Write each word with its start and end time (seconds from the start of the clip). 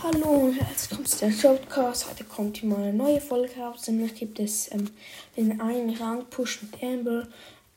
Hallo 0.00 0.30
und 0.30 0.52
herzlich 0.52 0.90
willkommen 0.90 1.06
zu 1.06 1.18
der 1.18 1.32
Showcast. 1.32 2.08
Heute 2.08 2.22
kommt 2.22 2.58
hier 2.58 2.68
mal 2.68 2.80
eine 2.80 2.92
neue 2.92 3.20
Folge 3.20 3.58
raus. 3.58 3.88
Nämlich 3.88 4.14
gibt 4.14 4.38
es 4.38 4.70
ähm, 4.72 4.88
den 5.36 5.60
einen 5.60 5.90
Rang-Push 5.96 6.62
mit 6.62 6.80
Amber. 6.80 7.26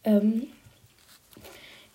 Ähm, 0.04 0.47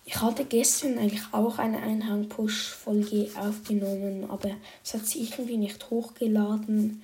ich 0.03 0.19
hatte 0.19 0.43
gestern 0.43 0.97
eigentlich 0.97 1.23
auch 1.31 1.59
eine 1.59 1.81
Einhang-Push-Folge 1.81 3.29
aufgenommen, 3.39 4.29
aber 4.29 4.51
es 4.83 4.93
hat 4.93 5.05
sich 5.05 5.31
irgendwie 5.31 5.55
nicht 5.55 5.89
hochgeladen. 5.89 7.03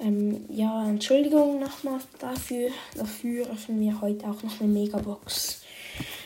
Ähm, 0.00 0.44
ja, 0.48 0.84
Entschuldigung 0.88 1.60
nochmal 1.60 2.00
dafür. 2.18 2.70
Dafür 2.96 3.48
öffnen 3.50 3.80
wir 3.80 4.00
heute 4.00 4.26
auch 4.26 4.42
noch 4.42 4.60
eine 4.60 4.68
Megabox. 4.68 5.62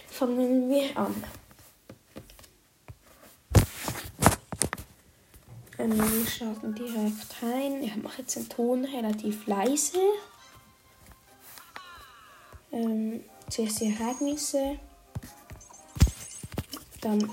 Fangen 0.09 0.71
wir 0.71 0.96
an. 0.96 1.23
Ähm, 5.83 5.99
wir 5.99 6.27
starten 6.27 6.75
direkt 6.75 7.43
rein. 7.43 7.82
Ich 7.82 7.96
mache 7.96 8.23
jetzt 8.23 8.36
den 8.36 8.49
Ton 8.49 8.85
relativ 8.85 9.46
leise. 9.46 9.99
Ähm, 12.71 13.25
zuerst 13.50 13.81
die 13.81 13.93
Ereignisse. 13.93 14.79
Dann, 17.00 17.29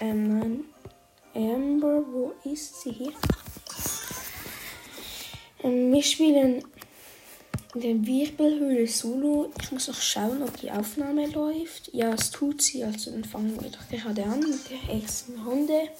ähm. 0.00 0.64
Amber, 1.34 2.02
wo 2.10 2.32
ist 2.50 2.80
sie 2.80 2.92
hier? 2.92 3.12
Ähm, 5.62 5.92
wir 5.92 6.02
spielen 6.02 6.64
in 7.74 7.80
der 7.82 8.06
Wirbelhöhle 8.06 8.86
Solo. 8.86 9.52
Ich 9.60 9.70
muss 9.70 9.88
noch 9.88 10.00
schauen, 10.00 10.42
ob 10.42 10.58
die 10.58 10.70
Aufnahme 10.70 11.26
läuft. 11.26 11.92
Ja, 11.92 12.14
es 12.14 12.30
tut 12.30 12.62
sie. 12.62 12.84
Also 12.84 13.10
dann 13.10 13.24
fangen 13.24 13.60
wir 13.60 13.68
doch 13.68 13.86
gerade 13.90 14.24
an 14.24 14.40
mit 14.40 14.70
der 14.70 14.94
ersten 14.94 15.38
Runde. 15.40 15.90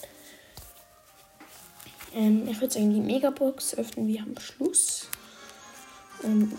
Ähm, 2.17 2.49
ich 2.49 2.59
würde 2.63 2.73
sagen, 2.73 2.95
die 2.95 3.01
Megabox 3.01 3.75
öffnen 3.75 4.09
wir 4.09 4.23
am 4.23 4.35
Schluss. 4.41 5.03
Ähm, 6.25 6.51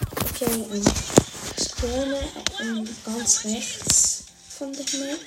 okay, 0.00 0.64
ähm, 0.72 0.84
spawne 1.62 2.18
ähm, 2.62 2.88
ganz 3.04 3.44
rechts 3.44 4.24
von 4.56 4.72
der 4.72 4.86
Map. 5.00 5.20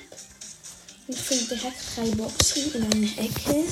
Und 1.06 1.14
ich 1.14 1.20
finde 1.20 1.54
direkt 1.54 1.76
drei 1.94 2.10
Boxen 2.16 2.74
in 2.74 2.82
einer 2.82 3.18
Ecke. 3.18 3.64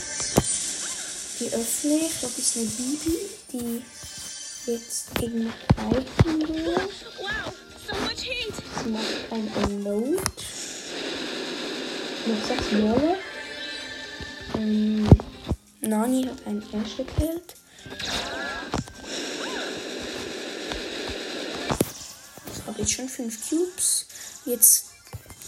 Die 1.40 1.52
öffne 1.52 1.96
ich. 1.96 2.20
Da 2.20 2.28
ist 2.28 2.56
eine 2.56 2.66
Bibi, 2.66 3.18
die 3.52 3.82
jetzt 4.70 5.14
gegen 5.16 5.44
mich 5.44 5.54
reichen 5.76 6.48
will. 6.48 6.76
Sie 8.84 8.90
macht 8.90 9.32
ein 9.32 9.50
Unload. 9.64 10.22
Noch 12.24 12.46
sechs 12.46 12.68
Bälle. 12.70 13.18
Nani 15.92 16.24
hat 16.24 16.46
einen 16.46 16.62
Flash 16.62 16.96
gekillt. 16.96 17.54
Ich 22.54 22.66
habe 22.66 22.80
jetzt 22.80 22.92
schon 22.92 23.10
fünf 23.10 23.50
Cubes. 23.50 24.06
Jetzt, 24.46 24.86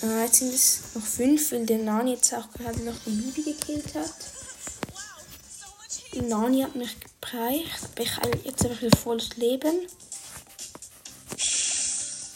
äh, 0.02 0.24
jetzt 0.24 0.40
sind 0.40 0.52
es 0.52 0.80
noch 0.94 1.02
fünf, 1.02 1.50
weil 1.50 1.64
der 1.64 1.78
Nani 1.78 2.12
jetzt 2.12 2.34
auch 2.34 2.50
gerade 2.52 2.78
noch 2.80 2.92
die 3.06 3.10
Bibi 3.12 3.54
gekillt 3.54 3.94
hat. 3.94 4.12
Die 6.12 6.20
Nani 6.20 6.60
hat 6.60 6.76
mich 6.76 6.94
aber 7.32 8.02
ich 8.02 8.16
habe 8.18 8.38
jetzt 8.44 8.64
einfach 8.64 8.82
wieder 8.82 8.96
volles 8.98 9.36
Leben. 9.36 9.88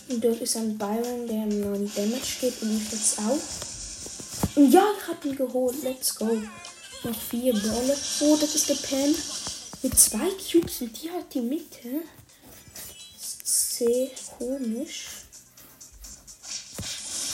Und 0.09 0.25
dort 0.25 0.41
ist 0.41 0.57
ein 0.57 0.79
Byron, 0.79 1.27
der 1.29 1.45
Nani 1.45 1.91
Damage 1.95 2.39
gibt 2.41 2.63
und 2.63 2.75
ich 2.75 2.91
jetzt 2.91 3.19
auch. 3.19 4.57
Und 4.57 4.73
ja, 4.73 4.83
ich 4.99 5.09
habe 5.09 5.29
ihn 5.29 5.37
geholt. 5.37 5.83
Let's 5.83 6.15
go. 6.15 6.41
Noch 7.05 7.15
vier 7.15 7.53
Bälle. 7.53 7.97
Oh, 8.21 8.37
das 8.41 8.55
ist 8.55 8.69
der 8.69 8.75
Pen. 8.75 9.15
Mit 9.83 9.99
zwei 9.99 10.29
Cubes 10.31 10.81
und 10.81 11.01
die 11.01 11.11
hat 11.11 11.33
die 11.33 11.41
Mitte. 11.41 12.03
Sehr 13.45 14.09
komisch. 14.37 15.07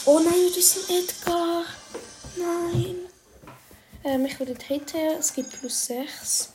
Oh 0.05 0.19
nein, 0.19 0.35
das 0.49 0.59
ist 0.59 0.91
ein 0.91 0.97
Edgar. 0.97 1.65
Nein. 2.37 2.97
Ähm, 4.05 4.27
ich 4.27 4.39
wurde 4.39 4.55
dritte. 4.55 4.99
Es 5.19 5.33
gibt 5.33 5.59
plus 5.59 5.87
6. 5.87 6.51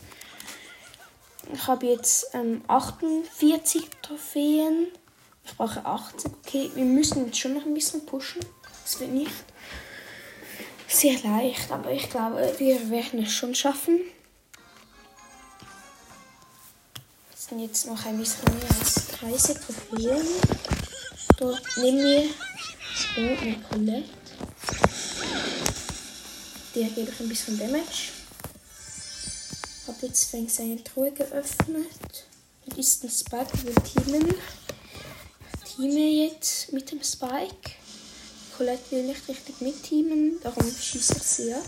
Ich 1.52 1.66
habe 1.66 1.88
jetzt 1.88 2.28
ähm, 2.34 2.62
48 2.68 3.90
Trophäen. 4.04 4.90
Ich 5.44 5.58
brauche 5.58 5.84
80. 5.84 6.32
Okay, 6.46 6.70
wir 6.76 6.86
müssen 6.86 7.26
jetzt 7.26 7.40
schon 7.40 7.56
noch 7.56 7.66
ein 7.66 7.74
bisschen 7.74 8.06
pushen. 8.06 8.42
Das 8.84 9.00
wird 9.00 9.12
nicht 9.12 9.32
sehr 10.90 11.20
leicht, 11.22 11.72
aber 11.72 11.92
ich 11.92 12.10
glaube, 12.10 12.54
wir 12.58 12.90
werden 12.90 13.24
es 13.24 13.32
schon 13.32 13.54
schaffen. 13.54 14.02
Das 17.32 17.46
sind 17.46 17.60
jetzt 17.60 17.86
noch 17.86 18.06
ein 18.06 18.18
bisschen 18.18 18.44
mehr 18.56 18.70
als 18.80 19.08
30 19.20 19.58
Trophäen. 19.58 20.28
Dort 21.38 21.62
nehmen 21.78 22.04
wir 22.04 22.30
oh, 23.18 23.42
eine 23.42 23.56
Colette. 23.62 24.10
Der 26.76 26.88
gebe 26.90 27.12
ich 27.12 27.20
ein 27.20 27.30
bisschen 27.30 27.58
Damage. 27.58 28.12
Habe 29.88 30.06
jetzt 30.06 30.30
fängt 30.30 30.52
seine 30.52 30.84
Truhe 30.84 31.12
geöffnet. 31.12 32.26
Und 32.66 32.78
ist 32.78 33.04
ein 33.04 33.10
Spike, 33.10 33.58
wir 33.64 33.76
teamen. 33.84 34.36
Ich 35.66 35.76
teame 35.76 36.28
jetzt 36.28 36.74
mit 36.74 36.92
dem 36.92 37.02
Spike. 37.04 37.79
Colette 38.60 38.92
will 38.92 39.04
nicht 39.04 39.26
richtig 39.30 39.62
mitteamen, 39.62 40.42
darum 40.42 40.70
schieße 40.70 41.16
ich 41.16 41.24
sie 41.24 41.54
ab. 41.54 41.64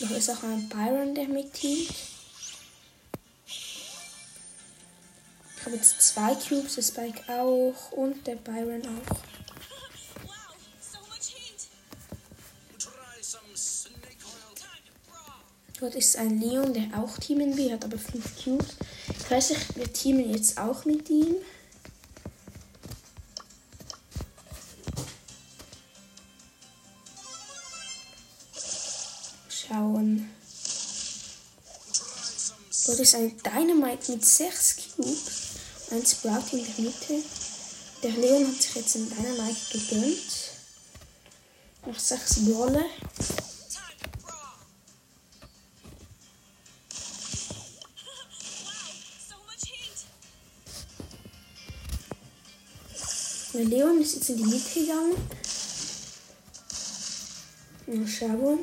Da 0.00 0.16
ist 0.16 0.30
auch 0.30 0.42
ein 0.42 0.68
Byron, 0.68 1.14
der 1.14 1.28
mitteamt. 1.28 1.94
Ich 3.46 5.64
habe 5.64 5.76
jetzt 5.76 6.02
zwei 6.02 6.34
Cubes, 6.34 6.74
der 6.74 6.82
Spike 6.82 7.22
auch 7.32 7.92
und 7.92 8.26
der 8.26 8.34
Byron 8.34 8.82
auch. 8.82 9.37
Dort 15.80 15.94
ist 15.94 16.16
ein 16.16 16.40
Leon, 16.40 16.74
der 16.74 16.98
auch 16.98 17.18
teamen 17.18 17.56
will, 17.56 17.72
hat 17.72 17.84
aber 17.84 17.98
fünf 17.98 18.42
Cubes. 18.42 18.66
Ich 19.16 19.30
weiß 19.30 19.50
nicht, 19.50 19.76
wir 19.76 19.92
teamen 19.92 20.32
jetzt 20.32 20.58
auch 20.58 20.84
mit 20.84 21.08
ihm. 21.08 21.36
Schauen. 29.48 30.28
Dort 32.86 32.98
ist 32.98 33.14
ein 33.14 33.36
Dynamite 33.38 34.12
mit 34.12 34.24
6 34.24 34.76
Cubes. 34.96 35.20
Ein 35.90 36.04
Sprout 36.04 36.56
in 36.56 36.64
der 36.64 36.84
Mitte. 36.84 37.22
Der 38.02 38.10
Leon 38.12 38.48
hat 38.48 38.62
sich 38.62 38.74
jetzt 38.74 38.96
einen 38.96 39.10
Dynamite 39.10 39.78
gegönnt. 39.78 40.32
Noch 41.86 41.98
6 41.98 42.46
Brawler. 42.46 42.86
Leon 53.78 54.02
ist 54.02 54.16
jetzt 54.16 54.30
in 54.30 54.38
die 54.38 54.44
Mitte 54.44 54.80
gegangen. 54.80 55.14
Mal 57.86 58.08
schauen. 58.08 58.58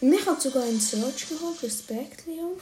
Mich 0.00 0.24
hat 0.24 0.40
sogar 0.40 0.62
ein 0.62 0.78
Search 0.78 1.28
geholt. 1.28 1.60
Respekt, 1.60 2.24
Leon. 2.26 2.52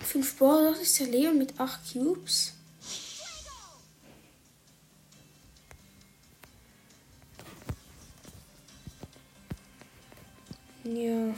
Fünf 0.00 0.36
Ball, 0.36 0.72
das 0.72 0.80
ist 0.80 0.98
der 0.98 1.06
Leon 1.06 1.38
mit 1.38 1.60
acht 1.60 1.92
Cubes. 1.92 2.57
Ja. 10.94 11.34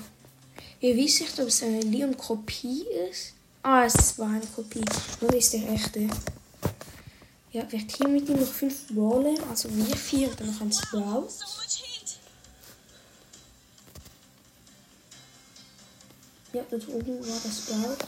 Ihr 0.81 0.97
wisst 0.97 1.21
nicht, 1.21 1.41
ob 1.41 1.49
es 1.49 1.63
eine 1.63 1.81
Leon-Kopie 1.81 2.87
ist. 3.11 3.35
Ah, 3.63 3.85
es 3.85 4.19
war 4.19 4.29
eine 4.29 4.47
Kopie. 4.47 4.85
Nur 5.21 5.35
ist 5.35 5.53
der 5.53 5.69
echte. 5.69 6.09
Ja, 7.51 7.71
wir 7.71 7.87
teamen 7.87 8.15
mit 8.15 8.29
ihm 8.29 8.39
noch 8.39 8.47
fünf 8.47 8.87
Brawler. 8.89 9.35
Also 9.51 9.69
wir 9.75 9.97
vier 9.97 10.31
und 10.31 10.41
dann 10.41 10.53
noch 10.53 10.61
ein 10.61 10.73
Sprout. 10.73 11.29
Ja, 16.53 16.63
dort 16.71 16.89
oben 16.89 17.21
war 17.21 17.41
das 17.43 17.59
Sprout. 17.59 18.07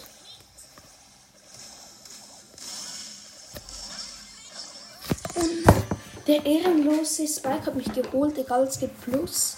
Und 5.34 6.26
der 6.26 6.46
ehrenlose 6.46 7.26
Spike 7.26 7.66
hat 7.66 7.74
mich 7.74 7.92
geholt, 7.92 8.38
egal 8.38 8.62
es 8.62 8.78
gibt 8.78 9.00
Plus. 9.00 9.56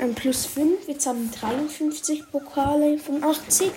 Ähm, 0.00 0.14
plus 0.14 0.46
5. 0.46 0.88
Jetzt 0.88 1.06
haben 1.06 1.30
wir 1.30 1.38
53 1.38 2.30
Pokale 2.30 2.98
von 2.98 3.22
80. 3.22 3.70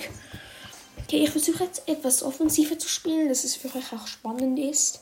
Okay, 1.04 1.24
ich 1.24 1.30
versuche 1.30 1.66
jetzt 1.66 1.88
etwas 1.88 2.24
offensiver 2.24 2.80
zu 2.80 2.88
spielen, 2.88 3.30
dass 3.30 3.44
es 3.44 3.56
für 3.56 3.68
euch 3.68 3.94
auch 3.94 4.08
spannend 4.08 4.58
ist. 4.58 5.02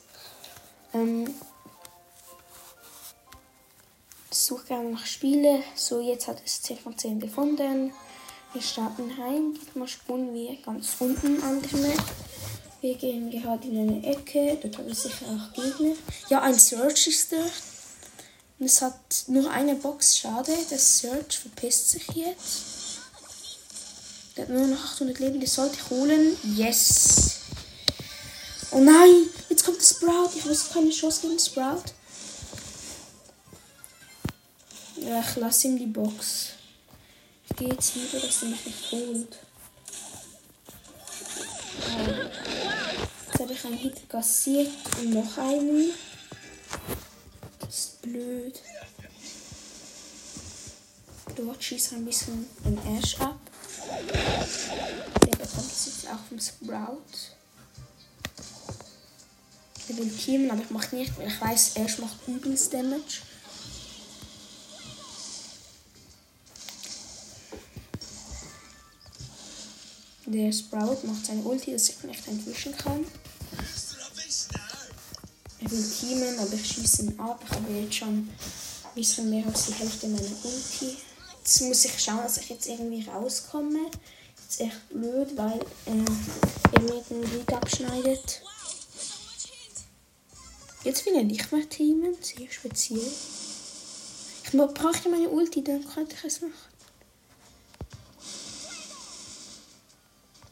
Ähm, 0.92 1.32
suche 4.30 4.66
gerne 4.66 4.90
nach 4.90 5.06
Spiele. 5.06 5.62
So, 5.74 6.00
jetzt 6.00 6.28
hat 6.28 6.42
es 6.44 6.62
10 6.62 6.78
von 6.78 6.98
10 6.98 7.20
gefunden. 7.20 7.92
Wir 8.52 8.62
starten 8.62 9.10
rein. 9.18 9.54
Diesmal 9.54 9.88
spulen 9.88 10.34
wir 10.34 10.56
ganz 10.62 10.96
unten 10.98 11.42
an 11.42 11.62
der 11.62 11.78
Map. 11.78 12.04
Wir 12.80 12.96
gehen 12.96 13.30
gerade 13.30 13.68
in 13.68 13.78
eine 13.78 14.04
Ecke. 14.04 14.58
Dort 14.60 14.76
haben 14.76 14.88
wir 14.88 14.94
sicher 14.94 15.26
auch 15.26 15.54
Gegner. 15.54 15.94
Ja, 16.28 16.42
ein 16.42 16.58
Search 16.58 17.06
ist 17.06 17.32
dort. 17.32 17.71
Es 18.58 18.80
hat 18.80 19.24
nur 19.26 19.50
eine 19.50 19.74
Box. 19.74 20.16
Schade. 20.18 20.56
Der 20.70 20.78
Search 20.78 21.38
verpisst 21.38 21.90
sich 21.90 22.06
jetzt. 22.14 23.00
Der 24.36 24.44
hat 24.44 24.50
nur 24.50 24.66
noch 24.66 24.84
800 24.84 25.18
Leben. 25.18 25.40
Das 25.40 25.54
sollte 25.54 25.76
ich 25.76 25.90
holen. 25.90 26.36
Yes. 26.56 27.40
Oh 28.70 28.78
nein. 28.80 29.28
Jetzt 29.48 29.64
kommt 29.64 29.78
der 29.78 29.84
Sprout. 29.84 30.30
Ich 30.36 30.44
muss 30.44 30.70
keine 30.70 30.90
Chance 30.90 31.22
gegen 31.22 31.38
Sprout. 31.38 31.84
Ja, 34.96 35.20
ich 35.20 35.36
lasse 35.36 35.66
ihm 35.66 35.78
die 35.78 35.86
Box. 35.86 36.50
Ich 37.48 37.56
gehe 37.56 37.68
jetzt 37.68 37.96
lieber, 37.96 38.20
dass 38.20 38.42
er 38.42 38.48
mich 38.48 38.64
nicht 38.64 38.92
holt. 38.92 39.38
Ja. 41.80 42.30
Jetzt 43.26 43.40
habe 43.40 43.52
ich 43.52 43.64
einen 43.64 43.78
Hit 43.78 44.08
kassiert 44.08 44.70
und 45.00 45.10
noch 45.10 45.38
einen. 45.38 45.90
Blöd. 48.12 48.60
Dort 51.34 51.64
schießt 51.64 51.92
er 51.92 51.98
ein 51.98 52.04
bisschen 52.04 52.46
den 52.62 52.78
Ash 52.98 53.18
ab. 53.18 53.40
Der 55.24 55.36
bekommt 55.36 55.72
es 55.72 56.06
auch 56.06 56.18
vom 56.28 56.38
Sprout. 56.38 56.98
Er 59.88 59.96
will 59.96 60.10
teamen, 60.10 60.50
aber 60.50 60.60
ich 60.60 60.70
mache 60.70 60.94
nicht, 60.94 61.16
weil 61.16 61.28
ich 61.28 61.40
weiß, 61.40 61.76
Ash 61.76 61.98
macht 61.98 62.28
übelst 62.28 62.74
Damage. 62.74 63.22
Der 70.26 70.52
Sprout 70.52 71.06
macht 71.06 71.26
seine 71.26 71.42
Ulti, 71.42 71.72
dass 71.72 71.88
ich 71.88 72.04
ihn 72.04 72.10
echt 72.10 72.28
entwischen 72.28 72.76
kann. 72.76 73.06
Teamen, 75.80 76.38
aber 76.38 76.52
ich 76.52 76.66
schieße 76.66 77.02
ihn 77.02 77.20
ab. 77.20 77.42
Ich 77.44 77.56
habe 77.56 77.72
jetzt 77.72 77.94
schon 77.94 78.08
ein 78.08 78.30
bisschen 78.94 79.30
mehr 79.30 79.46
als 79.46 79.66
die 79.66 79.74
Hälfte 79.74 80.08
meiner 80.08 80.22
Ulti. 80.22 80.96
Jetzt 81.38 81.62
muss 81.62 81.84
ich 81.84 81.98
schauen, 81.98 82.22
dass 82.22 82.38
ich 82.38 82.48
jetzt 82.48 82.66
irgendwie 82.66 83.08
rauskomme. 83.08 83.90
Das 84.36 84.56
ist 84.56 84.60
echt 84.60 84.88
blöd, 84.90 85.36
weil 85.36 85.60
äh, 85.86 86.72
er 86.72 86.80
mir 86.82 87.02
den 87.08 87.32
Weg 87.32 87.52
abschneidet. 87.52 88.42
Jetzt 90.84 91.06
will 91.06 91.14
er 91.14 91.24
nicht 91.24 91.52
mehr 91.52 91.68
teamen, 91.68 92.16
sehr 92.20 92.50
speziell. 92.50 93.12
Ich 94.44 94.50
brauche 94.50 95.08
meine 95.08 95.28
Ulti, 95.28 95.62
dann 95.62 95.86
könnte 95.88 96.16
ich 96.16 96.24
es 96.24 96.40
machen. 96.40 96.52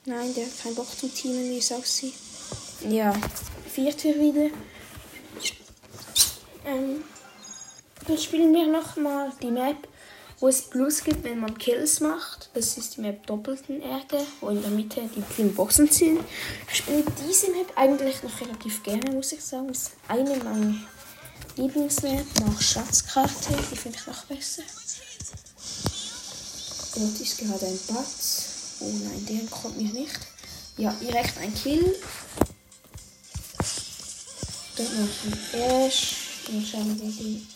Nein, 0.07 0.35
der 0.35 0.47
hat 0.47 0.63
keinen 0.63 0.75
Bock 0.75 0.87
zum 0.99 1.13
Teamen, 1.15 1.51
wie 1.51 1.59
es 1.59 1.71
aussieht. 1.73 2.15
Ja, 2.89 3.13
vierte 3.73 4.09
wieder. 4.19 4.51
Ähm, 6.71 7.05
dann 8.07 8.19
spielen 8.19 8.55
wir 8.55 8.67
nochmal 8.67 9.33
die 9.43 9.51
Map, 9.51 9.89
wo 10.39 10.49
es 10.49 10.63
Plus 10.63 11.05
gibt, 11.05 11.25
wenn 11.25 11.41
man 11.41 11.59
Kills 11.59 12.01
macht. 12.01 12.51
Das 12.55 12.79
ist 12.79 12.97
die 12.97 13.03
Map 13.03 13.27
Doppelten 13.27 13.83
Erde, 13.83 14.25
wo 14.41 14.49
in 14.49 14.63
der 14.63 14.71
Mitte 14.71 15.03
die 15.15 15.23
vielen 15.23 15.55
Boxen 15.55 15.89
sind. 15.89 16.21
Ich 16.71 16.79
spiele 16.79 17.05
diese 17.29 17.51
Map 17.51 17.73
eigentlich 17.77 18.23
noch 18.23 18.41
relativ 18.41 18.83
gerne, 18.83 19.11
muss 19.13 19.33
ich 19.33 19.45
sagen. 19.45 19.69
Das 19.69 19.79
ist 19.79 19.93
eine 20.09 20.37
meiner 20.39 20.75
Lieblingsmap 21.57 22.25
nach 22.47 22.61
Schatzkarte. 22.61 23.55
Die 23.71 23.77
finde 23.77 23.99
ich 23.99 24.07
noch 24.07 24.25
besser. 24.25 24.63
Dort 26.95 27.21
ist 27.21 27.39
gerade 27.39 27.67
ein 27.67 27.81
Platz. 27.87 28.77
Oh 28.81 28.91
nein, 29.05 29.27
der 29.29 29.47
kommt 29.49 29.77
mir 29.77 29.93
nicht. 29.93 30.19
Ja, 30.79 30.93
direkt 30.93 31.37
ein 31.39 31.55
Kill. 31.55 31.95
Dort 34.77 34.89
noch 34.99 35.55
ein 35.55 35.61
Ash. 35.87 36.30
Dann 36.51 36.67
schauen 36.67 37.01
wir 37.01 37.11
die 37.11 37.47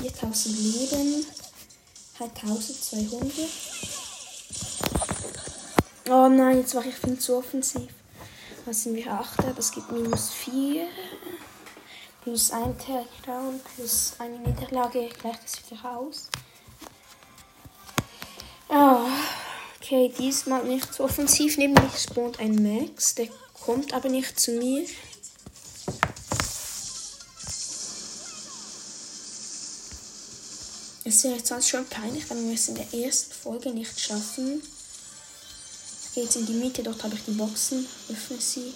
4000 0.00 0.58
Leben. 0.58 1.26
Halt 2.20 2.30
1200. 2.42 3.48
Oh 6.08 6.28
nein, 6.28 6.58
jetzt 6.58 6.74
war 6.74 6.84
ich 6.84 6.94
viel 6.94 7.18
zu 7.18 7.36
offensiv. 7.36 7.90
Was 8.64 8.84
sind 8.84 8.94
wir? 8.94 9.10
8. 9.10 9.56
Das 9.56 9.72
gibt 9.72 9.90
minus 9.90 10.30
4. 10.30 10.86
Plus 12.22 12.52
ein 12.52 12.78
Takedown, 12.78 13.60
plus 13.74 14.12
eine 14.18 14.38
Niederlage 14.38 15.08
gleicht 15.08 15.40
das 15.42 15.70
wieder 15.70 15.96
aus. 15.96 16.28
Oh. 18.68 19.08
Okay, 19.80 20.12
diesmal 20.16 20.62
nicht 20.64 20.94
so 20.94 21.04
offensiv. 21.04 21.58
Mich 21.58 21.72
spawnt 22.00 22.38
ein 22.38 22.62
Max. 22.62 23.16
Der 23.16 23.26
kommt 23.64 23.92
aber 23.92 24.08
nicht 24.08 24.38
zu 24.38 24.52
mir. 24.52 24.86
Es 31.04 31.24
wäre 31.24 31.36
jetzt 31.36 31.48
sonst 31.48 31.68
schon 31.68 31.84
peinlich, 31.86 32.28
wenn 32.30 32.46
wir 32.46 32.54
es 32.54 32.68
in 32.68 32.76
der 32.76 32.94
ersten 32.94 33.32
Folge 33.32 33.70
nicht 33.70 33.98
schaffen. 33.98 34.62
Gehe 36.14 36.24
jetzt 36.24 36.36
in 36.36 36.46
die 36.46 36.52
Mitte, 36.52 36.82
dort 36.82 37.02
habe 37.02 37.14
ich 37.14 37.24
die 37.26 37.32
Boxen. 37.32 37.86
Öffne 38.08 38.36
sie. 38.38 38.72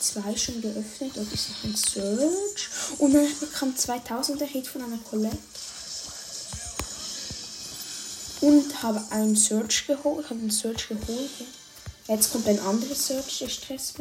Zwei 0.00 0.36
schon 0.36 0.60
geöffnet. 0.62 1.12
Dort 1.14 1.32
ist 1.32 1.48
noch 1.48 1.64
ein 1.64 1.76
Search. 1.76 2.68
Und 2.98 3.14
dann 3.14 3.26
bekam 3.40 3.74
2000er 3.74 4.44
Hit 4.44 4.68
von 4.68 4.82
einer 4.82 4.98
Colette 4.98 5.38
und 8.40 8.82
habe 8.82 9.02
einen 9.10 9.36
Search 9.36 9.86
geholt. 9.86 10.30
Habe 10.30 10.40
einen 10.40 10.50
Search 10.50 10.88
geholt. 10.88 11.30
Jetzt 12.06 12.32
kommt 12.32 12.48
ein 12.48 12.60
anderer 12.60 12.94
Search, 12.94 13.38
der 13.38 13.48
Stress 13.48 13.92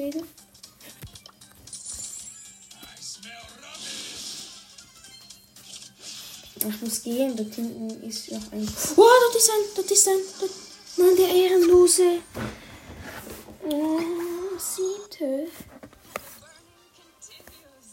Ich 6.68 6.82
muss 6.82 7.04
gehen, 7.04 7.36
dort 7.36 7.54
hinten 7.54 8.04
ist 8.04 8.32
noch 8.32 8.52
ein. 8.52 8.68
Oh, 8.96 9.06
dort 9.22 9.36
ist 9.36 9.50
ein, 9.50 9.76
dort 9.76 9.92
ist 9.92 10.08
ein, 10.08 10.20
dort, 10.40 10.52
Mann, 10.98 11.16
der 11.16 11.30
Ehrenlose. 11.30 12.20
Oh, 13.70 14.00
siebte. 14.58 15.48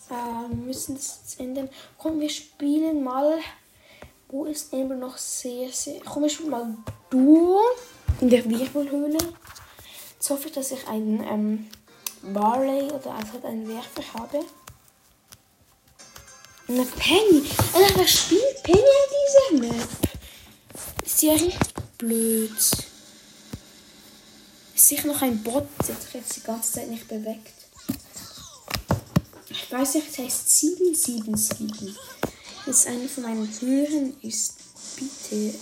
Ah, 0.08 0.46
wir 0.48 0.56
müssen 0.56 0.94
das 0.94 1.20
jetzt 1.22 1.40
ändern. 1.40 1.68
Komm, 1.98 2.20
wir 2.20 2.30
spielen 2.30 3.02
mal 3.02 3.40
wo 4.28 4.44
ist 4.44 4.72
Amber 4.74 4.96
noch 4.96 5.16
sehr, 5.16 5.70
sehr. 5.70 6.00
Komm, 6.04 6.24
ich 6.24 6.40
mal 6.40 6.76
Duo 7.10 7.60
in 8.20 8.28
der 8.28 8.44
Wirbelhöhle. 8.44 9.18
Jetzt 10.14 10.30
hoffe 10.30 10.48
ich, 10.48 10.54
dass 10.54 10.72
ich 10.72 10.86
einen 10.88 11.22
ähm, 11.22 11.66
Barley 12.34 12.90
oder 12.90 13.14
einfach 13.14 13.44
einen 13.44 13.68
Werfer 13.68 14.02
habe. 14.14 14.44
Eine 16.68 16.84
Penny. 16.84 17.42
Alter, 17.72 18.00
was 18.00 18.10
spielt 18.10 18.62
Penny 18.62 18.78
an 18.78 19.62
dieser 19.62 19.68
Map? 19.68 19.88
Ist 21.04 21.22
ja 21.22 21.32
richtig 21.32 21.58
blöd. 21.98 22.50
Ist 24.74 24.88
sicher 24.88 25.06
noch 25.06 25.22
ein 25.22 25.42
Bot, 25.42 25.68
der 25.86 25.94
sich 25.94 26.14
jetzt 26.14 26.36
die 26.36 26.42
ganze 26.42 26.72
Zeit 26.72 26.88
nicht 26.88 27.06
bewegt. 27.08 27.52
Ich 29.48 29.70
weiß 29.70 29.94
nicht, 29.94 30.08
es 30.10 30.18
heißt 30.18 30.58
777 30.58 31.96
jetzt 32.66 32.86
eine 32.88 33.08
von 33.08 33.22
meinen 33.22 33.48
Hören 33.60 34.16
ist, 34.22 34.54
bitte. 34.96 35.54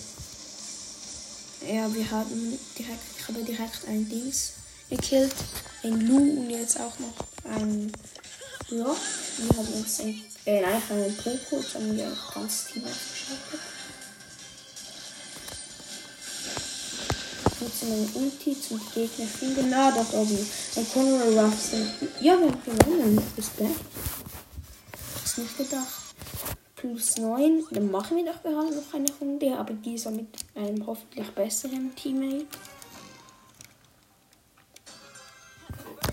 Ja, 1.67 1.93
wir 1.93 2.09
haben 2.11 2.59
direkt, 2.77 3.01
ich 3.17 3.27
habe 3.27 3.43
direkt 3.43 3.87
ein 3.87 4.09
Dings 4.09 4.53
gekillt. 4.89 5.35
Ein 5.83 6.01
Lu 6.01 6.17
und 6.17 6.49
jetzt 6.49 6.79
auch 6.79 6.97
noch 6.99 7.13
ein 7.43 7.91
Rock. 8.71 8.97
Wir 9.37 9.57
haben 9.57 9.73
uns 9.73 9.99
ein, 9.99 10.21
äh, 10.45 10.61
nein, 10.61 10.81
einen 10.89 11.17
Poco, 11.17 11.57
jetzt 11.57 11.75
haben 11.75 11.95
wir 11.95 12.07
auch 12.07 12.33
ganz 12.33 12.67
Team 12.67 12.83
ausgeschaltet. 12.83 13.59
Jetzt 17.61 17.83
meine 17.83 18.25
Ulti 18.25 18.61
zum 18.61 18.81
Gegner 18.93 19.25
finden. 19.25 19.69
Na, 19.69 19.91
doch 19.91 20.13
oben. 20.13 20.47
Dann 20.75 20.89
kommen 20.91 21.19
wir 21.19 21.41
Ruffs. 21.41 21.71
Ja, 22.21 22.39
wir 22.39 22.47
haben 22.47 22.63
gewonnen. 22.63 23.21
Respekt. 23.37 23.79
Ist 25.23 25.37
nicht 25.37 25.57
gedacht 25.57 26.05
plus 26.85 27.17
9. 27.17 27.63
Dann 27.71 27.91
machen 27.91 28.17
wir 28.17 28.25
doch 28.25 28.41
gerade 28.43 28.75
noch 28.75 28.93
eine 28.93 29.07
Runde, 29.19 29.57
aber 29.57 29.73
dieser 29.73 30.11
mit 30.11 30.27
einem 30.53 30.85
hoffentlich 30.85 31.29
besseren 31.31 31.95
Teammate. 31.95 32.45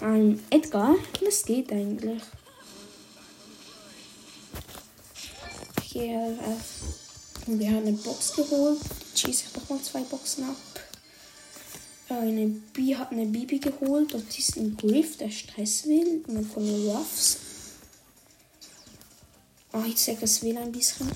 Ähm, 0.00 0.40
Edgar, 0.50 0.96
das 1.24 1.44
geht 1.44 1.70
eigentlich. 1.72 2.22
Auf 5.94 7.46
Und 7.46 7.58
wir 7.58 7.68
haben 7.68 7.86
eine 7.86 7.92
Box 7.92 8.34
geholt. 8.34 8.80
Jetzt 9.08 9.20
schieße 9.20 9.44
ich 9.46 9.52
doch 9.52 9.68
mal 9.68 9.82
zwei 9.82 10.00
Boxen 10.00 10.44
ab. 10.44 10.56
Eine 12.08 12.46
B 12.46 12.96
hat 12.96 13.12
eine 13.12 13.26
Bibi 13.26 13.58
geholt. 13.58 14.14
Dort 14.14 14.38
ist 14.38 14.56
ein 14.56 14.76
Griff, 14.76 15.18
der 15.18 15.30
Stress 15.30 15.86
will. 15.86 16.24
Und 16.26 16.34
dann 16.34 16.52
kommen 16.52 16.88
Ruffs. 16.88 17.38
Ah, 19.72 19.84
ich 19.86 19.96
zeig 19.96 20.20
das 20.20 20.42
will 20.42 20.56
ein 20.56 20.72
bisschen. 20.72 21.10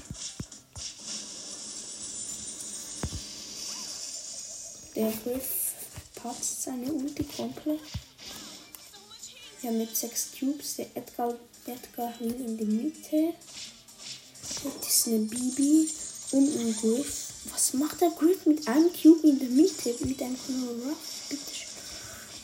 Der 4.95 5.13
Griff 5.25 5.73
patzt 6.15 6.63
seine 6.63 6.93
Ulti 6.93 7.25
komplett. 7.25 7.81
Wir 9.61 9.71
haben 9.71 9.81
jetzt 9.81 9.97
sechs 9.97 10.29
Cubes. 10.39 10.77
Der 10.77 10.95
Edgar, 10.95 11.35
Edgar 11.67 12.13
will 12.21 12.35
in 12.35 12.59
die 12.59 12.65
Mitte. 12.65 13.35
Das 14.81 14.97
ist 14.97 15.07
eine 15.09 15.19
Bibi 15.19 15.89
und 16.33 16.59
ein 16.59 16.77
Griff. 16.81 17.27
Was 17.53 17.75
macht 17.75 18.01
der 18.01 18.11
Griff 18.11 18.45
mit 18.47 18.67
einem 18.67 18.91
Cube 18.93 19.29
in 19.29 19.39
der 19.39 19.49
Mitte? 19.49 19.95
Mit 20.01 20.21
einem 20.21 20.37
Ruff? 20.85 20.97
Bitte 21.29 21.55
schön. 21.55 21.69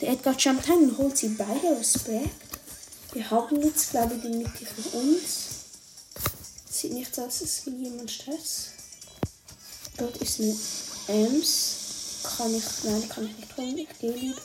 Der 0.00 0.10
Edgar 0.10 0.36
jumpt 0.36 0.68
rein 0.68 0.90
und 0.90 0.98
holt 0.98 1.16
sie 1.16 1.28
beide. 1.28 1.78
Respekt. 1.78 2.30
Wir 3.12 3.28
haben 3.30 3.60
jetzt, 3.62 3.90
glaube 3.90 4.14
ich, 4.14 4.22
die 4.22 4.28
Mitte 4.28 4.64
für 4.64 4.96
uns. 4.96 5.24
Sieht 6.70 6.92
nicht 6.92 7.18
aus, 7.18 7.42
als 7.42 7.66
will 7.66 7.82
jemand 7.82 8.10
Stress. 8.10 8.68
Dort 9.96 10.16
ist 10.18 10.40
eine 10.40 10.56
Ems. 11.08 11.76
Kann 12.22 12.54
ich, 12.54 12.64
nein, 12.84 13.08
kann 13.08 13.26
ich 13.26 13.36
nicht 13.36 13.56
holen. 13.56 13.78
Ich 13.78 13.98
gehe 13.98 14.12
lieber. 14.12 14.40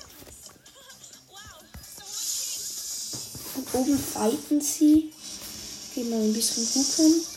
Und 3.56 3.74
oben 3.74 4.00
fighten 4.00 4.62
sie. 4.62 5.14
Gehen 5.96 6.10
wir 6.10 6.18
ein 6.18 6.34
bisschen 6.34 6.68
gucken. 6.74 7.37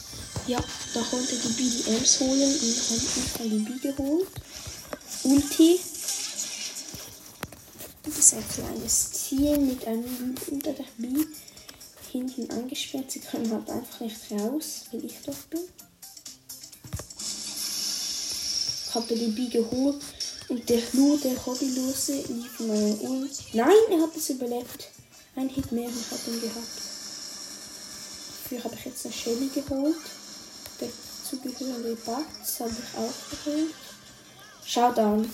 Ja, 0.51 0.59
da 0.95 1.01
konnte 1.03 1.37
die 1.37 1.49
B 1.51 1.63
die 1.63 1.91
Ems 1.93 2.19
holen 2.19 2.53
und 2.53 2.91
unten 2.91 3.23
von 3.37 3.51
die 3.51 3.59
B 3.59 3.79
geholt. 3.79 4.27
Ulti. 5.23 5.79
Das 8.03 8.19
ist 8.19 8.35
ein 8.35 8.49
kleines 8.49 9.11
Tier 9.13 9.57
mit 9.61 9.87
einem 9.87 10.35
unter 10.51 10.73
der 10.73 10.87
B 10.99 11.25
hinten 12.11 12.51
angesperrt. 12.51 13.13
Sie 13.13 13.21
können 13.21 13.49
halt 13.53 13.71
einfach 13.71 14.01
nicht 14.01 14.17
raus, 14.33 14.87
weil 14.91 15.05
ich 15.05 15.19
dort 15.25 15.51
bin. 15.51 15.61
Ich 18.89 18.95
habe 18.97 19.15
die 19.15 19.29
B 19.29 19.47
geholt 19.51 20.03
und 20.49 20.69
der 20.69 20.83
Lu, 20.95 21.17
der 21.19 21.47
Hobbylose, 21.47 22.25
lief 22.27 22.59
meine 22.59 22.97
Ult. 22.97 23.39
Nein, 23.53 23.71
er 23.93 24.01
hat 24.01 24.17
es 24.17 24.31
überlebt. 24.31 24.89
Ein 25.37 25.49
Hit 25.49 25.71
mehr 25.71 25.87
und 25.87 26.11
hat 26.11 26.27
ihn 26.27 26.41
gehabt. 26.41 26.83
Dafür 28.43 28.65
habe 28.65 28.75
ich 28.75 28.85
jetzt 28.87 29.05
eine 29.07 29.15
Shelly 29.15 29.49
geholt. 29.55 29.95
Der 30.81 30.89
zugehörige 31.29 31.97
Bugs 31.97 32.61
habe 32.61 32.71
ich 32.71 32.99
auch 32.99 33.45
geholt. 33.45 33.75
Showdown. 34.65 35.31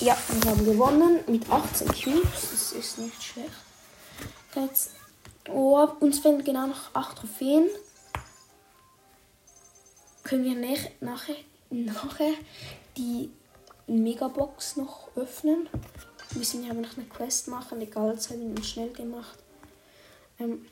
Ja, 0.00 0.16
wir 0.28 0.50
haben 0.50 0.64
gewonnen 0.64 1.20
mit 1.26 1.48
18 1.48 1.86
Cubes. 1.88 2.50
Das 2.50 2.72
ist 2.72 2.98
nicht 2.98 3.22
schlecht. 3.22 3.50
Jetzt, 4.54 4.90
oh, 5.48 5.88
uns 6.00 6.18
fehlen 6.18 6.44
genau 6.44 6.66
noch 6.66 6.94
8 6.94 7.18
Trophäen. 7.18 7.68
Können 10.24 10.44
wir 10.44 10.54
nach, 10.54 10.90
nachher, 11.00 11.36
nachher 11.70 12.32
die 12.96 13.30
Megabox 13.86 14.76
noch 14.76 15.08
öffnen. 15.16 15.68
Wir 16.30 16.38
müssen 16.38 16.66
ja 16.66 16.72
noch 16.72 16.96
eine 16.96 17.06
Quest 17.06 17.48
machen. 17.48 17.80
Egal, 17.80 18.14
das 18.14 18.30
haben 18.30 18.56
wir 18.56 18.64
schnell 18.64 18.92
gemacht. 18.92 19.41
Ähm, 20.38 20.66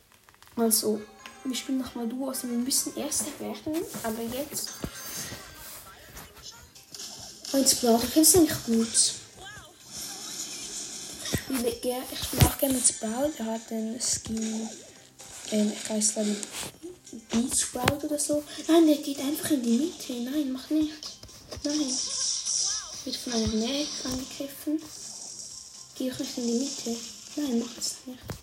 also, 0.56 1.00
wir 1.44 1.54
spielen 1.54 1.78
nochmal 1.78 2.08
Duo. 2.08 2.28
Also, 2.28 2.48
wir 2.48 2.58
müssen 2.58 2.96
erst 2.96 3.38
werden. 3.40 3.74
Aber 4.02 4.22
jetzt. 4.22 4.70
Jetzt 7.52 7.80
brauche 7.80 8.06
ich 8.06 8.16
es 8.16 8.36
nicht 8.36 8.66
gut. 8.66 9.14
Ich 11.52 12.18
spiele 12.18 12.46
auch 12.46 12.58
gerne 12.58 12.74
mit 12.74 12.86
Sprout. 12.86 13.32
Er 13.38 13.46
hat 13.46 13.70
den 13.70 14.00
Skin. 14.00 14.68
Ähm, 15.50 15.72
ich 15.72 15.90
weiß 15.90 16.16
nicht. 16.16 16.46
Beat 17.30 17.56
Sprout 17.58 18.06
oder 18.06 18.18
so. 18.18 18.42
Nein, 18.68 18.86
der 18.86 18.96
geht 18.98 19.18
einfach 19.18 19.50
in 19.50 19.62
die 19.62 19.78
Mitte. 19.78 20.12
Nein, 20.12 20.52
mach 20.52 20.70
nicht. 20.70 20.92
Nein. 21.64 21.92
Wird 23.04 23.16
von 23.16 23.32
einem 23.32 23.58
Nähe 23.58 23.86
angegriffen. 24.04 24.80
Geh 25.96 26.12
auch 26.12 26.18
nicht 26.18 26.38
in 26.38 26.46
die 26.46 26.58
Mitte. 26.58 26.96
Nein, 27.36 27.58
mach 27.60 27.78
es 27.78 27.96
nicht. 28.06 28.39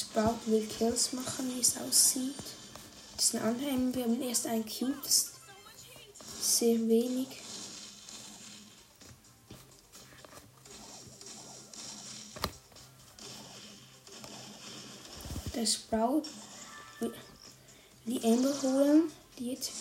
Sprout 0.00 0.38
will 0.46 0.66
Kills 0.66 1.12
machen, 1.12 1.54
wie 1.54 1.60
es 1.60 1.76
aussieht. 1.76 2.34
Das 3.16 3.26
ist 3.26 3.34
ein 3.34 3.42
Anhängen. 3.42 3.94
Wir 3.94 4.04
haben 4.04 4.20
erst 4.22 4.46
einen 4.46 4.64
Cube. 4.64 4.94
Sehr 6.40 6.76
wenig. 6.88 7.28
Der 15.54 15.66
Sprout 15.66 16.24
die 18.06 18.22
Amber 18.22 18.54
holen. 18.62 19.10
Die 19.38 19.50
jetzt. 19.50 19.72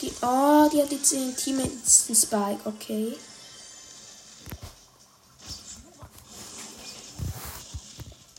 Die. 0.00 0.12
Oh, 0.22 0.68
die 0.72 0.80
hat 0.80 0.92
jetzt 0.92 1.12
ihren 1.12 1.36
Teammates 1.36 2.06
den 2.06 2.16
Spike. 2.16 2.60
Okay. 2.64 3.14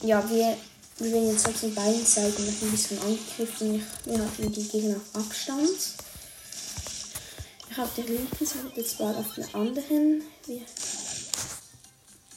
Ja, 0.05 0.29
wir, 0.29 0.55
wir 0.99 1.11
werden 1.11 1.31
jetzt 1.31 1.47
auf 1.47 1.59
den 1.59 1.73
beiden 1.73 2.05
Seiten 2.05 2.45
noch 2.45 2.61
ein 2.61 2.71
bisschen 2.71 2.99
angegriffen. 2.99 3.83
Wir 4.05 4.19
halten 4.19 4.51
die 4.51 4.67
Gegner 4.67 4.97
auf 4.97 5.23
Abstand. 5.23 5.79
Ich 7.71 7.77
habe 7.77 7.89
die 7.97 8.03
linken 8.03 8.45
Seite 8.45 8.71
jetzt 8.75 8.99
bald 8.99 9.17
auf 9.17 9.33
der 9.35 9.55
anderen. 9.55 10.21
Wir 10.45 10.61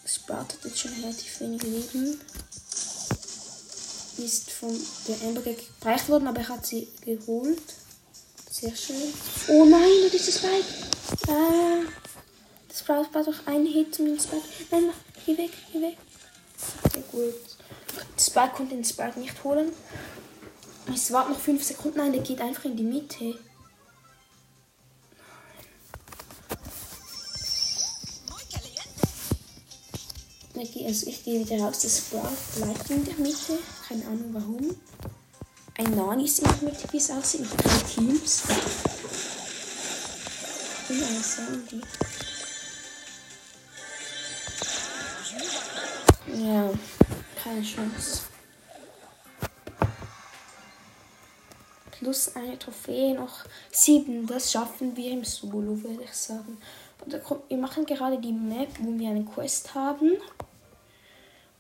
Sprout 0.07 0.47
jetzt 0.65 0.79
schon 0.79 0.93
relativ 0.95 1.41
wenig 1.41 1.63
Leben. 1.63 2.19
Ist 4.17 4.51
von 4.51 4.75
der 5.07 5.29
Amber 5.29 5.43
gereicht 5.43 6.09
worden, 6.09 6.27
aber 6.27 6.41
er 6.41 6.49
hat 6.49 6.67
sie 6.67 6.89
geholt. 7.05 7.61
Sehr 8.51 8.75
schön. 8.75 9.13
Oh 9.49 9.67
nein, 9.67 10.11
das 10.11 10.27
ist 10.27 10.29
das 10.29 10.37
Spike. 10.37 11.31
Ah, 11.31 11.83
das 12.67 12.83
braucht 12.83 13.15
doch 13.15 13.47
einen 13.47 13.67
Hit 13.67 13.95
zum 13.95 14.07
den 14.07 14.19
Spike. 14.19 14.43
Nein, 14.71 14.91
geh 15.27 15.37
weg, 15.37 15.51
geh 15.71 15.83
weg. 15.83 15.99
Sehr 16.95 17.03
gut. 17.13 17.58
Spike 18.21 18.55
konnte 18.57 18.75
den 18.75 18.85
Spike 18.85 19.19
nicht 19.19 19.43
holen. 19.45 19.73
Es 20.93 21.13
warten 21.13 21.33
noch 21.33 21.41
5 21.41 21.63
Sekunden. 21.63 21.99
Nein, 21.99 22.13
der 22.13 22.23
geht 22.23 22.41
einfach 22.41 22.65
in 22.65 22.77
die 22.77 22.83
Mitte. 22.83 23.39
Also 30.87 31.07
ich 31.07 31.23
gehe 31.23 31.47
wieder 31.47 31.63
raus. 31.63 31.81
Das 31.83 31.99
Sprout 31.99 32.31
bleibt 32.57 32.89
in 32.91 33.05
der 33.05 33.15
Mitte. 33.17 33.59
Keine 33.87 34.07
Ahnung 34.07 34.31
warum. 34.33 34.77
Ein 35.77 35.95
Nani 35.95 36.25
ist 36.25 36.39
in 36.39 36.47
der 36.47 36.63
Mitte, 36.63 36.91
wie 36.91 36.97
es 36.97 37.11
aussieht. 37.11 37.43
Mit 37.43 37.63
drei 37.63 37.79
Teams. 37.95 38.43
Und 40.89 41.03
eine 41.03 41.23
Sandy. 41.23 41.83
Ja, 46.43 46.71
keine 47.49 47.63
Chance. 47.63 48.23
Plus 51.91 52.37
eine 52.37 52.59
Trophäe, 52.59 53.15
noch 53.15 53.45
sieben. 53.73 54.27
Das 54.27 54.53
schaffen 54.53 54.97
wir 54.97 55.13
im 55.13 55.25
Solo, 55.25 55.83
würde 55.83 56.05
ich 56.05 56.13
sagen. 56.13 56.59
wir 57.49 57.57
machen 57.57 57.87
gerade 57.87 58.19
die 58.19 58.33
Map, 58.33 58.69
wo 58.81 58.99
wir 58.99 59.11
eine 59.11 59.25
Quest 59.25 59.75
haben. 59.75 60.13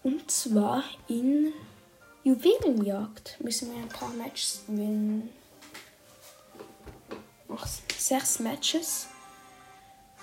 Und 0.03 0.31
zwar 0.31 0.85
in 1.09 1.53
Juwelenjagd 2.23 3.39
müssen 3.41 3.73
wir 3.73 3.83
ein 3.83 3.89
paar 3.89 4.11
Matches 4.11 4.63
gewinnen. 4.67 5.31
Noch 7.49 7.67
sechs 7.97 8.39
Matches. 8.39 9.07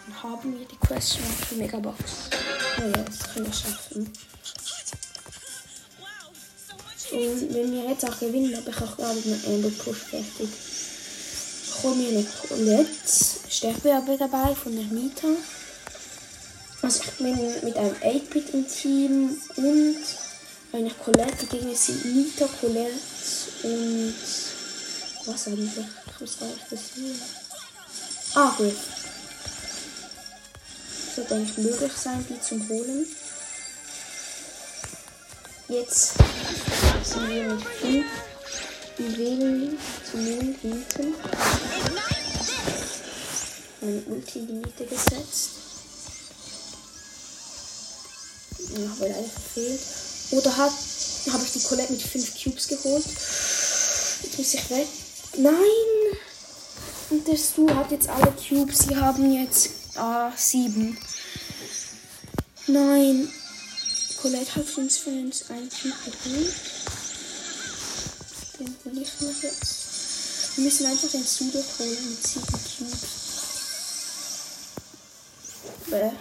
Dann 0.05 0.23
haben 0.23 0.59
wir 0.59 0.65
die 0.65 0.77
Question 0.77 1.25
auf 1.25 1.49
die 1.49 1.55
Megabox. 1.55 2.29
Oh 2.77 2.81
ja, 2.83 3.03
das 3.03 3.33
können 3.33 3.47
wir 3.47 3.53
schaffen. 3.53 4.13
Und 7.15 7.53
wenn 7.53 7.71
wir 7.71 7.89
jetzt 7.89 8.03
auch 8.03 8.19
gewinnen, 8.19 8.55
habe 8.57 8.69
ich 8.69 8.75
auch 8.75 8.97
gerade 8.97 9.21
einen 9.23 9.41
Amber 9.45 9.69
Push 9.69 9.99
fertig. 10.09 10.49
Hole 11.81 11.95
mir 11.95 12.09
eine 12.09 12.25
Colette. 12.25 12.89
Sterbe 13.49 13.95
aber 13.95 14.17
dabei 14.17 14.53
von 14.53 14.75
der 14.75 14.85
Mieter. 14.85 15.29
Also 16.81 17.03
ich 17.03 17.11
bin 17.11 17.63
mit 17.63 17.77
einem 17.77 17.95
8-Bit 17.95 18.49
im 18.53 18.67
Team 18.67 19.37
und 19.55 19.97
eine 20.73 20.89
Colette. 20.91 21.45
Gegner 21.45 21.73
sind 21.73 22.05
Nita, 22.05 22.49
Colette 22.59 22.99
und 23.63 24.13
was 25.25 25.47
eigentlich? 25.47 25.85
Ich 26.07 26.19
muss 26.19 26.39
gar 26.39 26.49
nicht 26.49 26.65
das 26.69 26.79
hier. 26.95 27.15
Ah, 28.35 28.53
gut. 28.57 28.75
sollte 31.15 31.35
eigentlich 31.35 31.57
möglich 31.57 31.93
sein, 31.93 32.25
die 32.29 32.41
zu 32.41 32.55
holen. 32.67 33.07
Jetzt 35.69 36.13
sind 37.05 37.29
wir 37.29 37.53
mit 37.53 37.63
5 37.63 38.05
Juwelen 38.97 39.77
zu 40.09 40.17
0 40.17 40.55
hinten. 40.61 41.13
Eine 43.81 44.01
Ulti-Limite 44.07 44.85
gesetzt. 44.85 45.49
Ja, 48.75 48.91
aber 48.91 49.07
leider 49.07 49.29
verfehlt. 49.29 49.81
Oder 50.31 50.57
habe 50.57 50.73
ich 51.45 51.51
die 51.53 51.63
Colette 51.63 51.93
mit 51.93 52.01
5 52.01 52.43
Cubes 52.43 52.67
geholt? 52.67 53.05
Jetzt 53.05 54.37
muss 54.37 54.53
ich 54.53 54.69
weg. 54.69 54.87
Nein! 55.37 55.53
Und 57.11 57.27
der 57.27 57.37
Stu 57.37 57.69
hat 57.69 57.91
jetzt 57.91 58.09
alle 58.09 58.33
Cubes. 58.33 58.79
Sie 58.79 58.95
haben 58.95 59.31
jetzt 59.31 59.69
ah, 59.95 60.31
7. 60.35 60.97
Nein. 62.67 63.29
Colette 64.21 64.55
hat 64.55 64.77
uns 64.77 64.97
für 64.97 65.11
uns 65.11 65.45
ein 65.49 65.69
Cube 65.69 66.17
geholt. 66.23 66.74
Ich 69.05 69.21
mir 69.21 69.35
jetzt. 69.41 70.55
Wir 70.55 70.63
müssen 70.63 70.85
einfach 70.87 71.09
den 71.09 71.25
Stu 71.25 71.45
holen 71.45 72.09
mit 72.09 72.27
7 72.27 72.45
Cubes. 72.47 73.01
Bäh. 75.87 76.11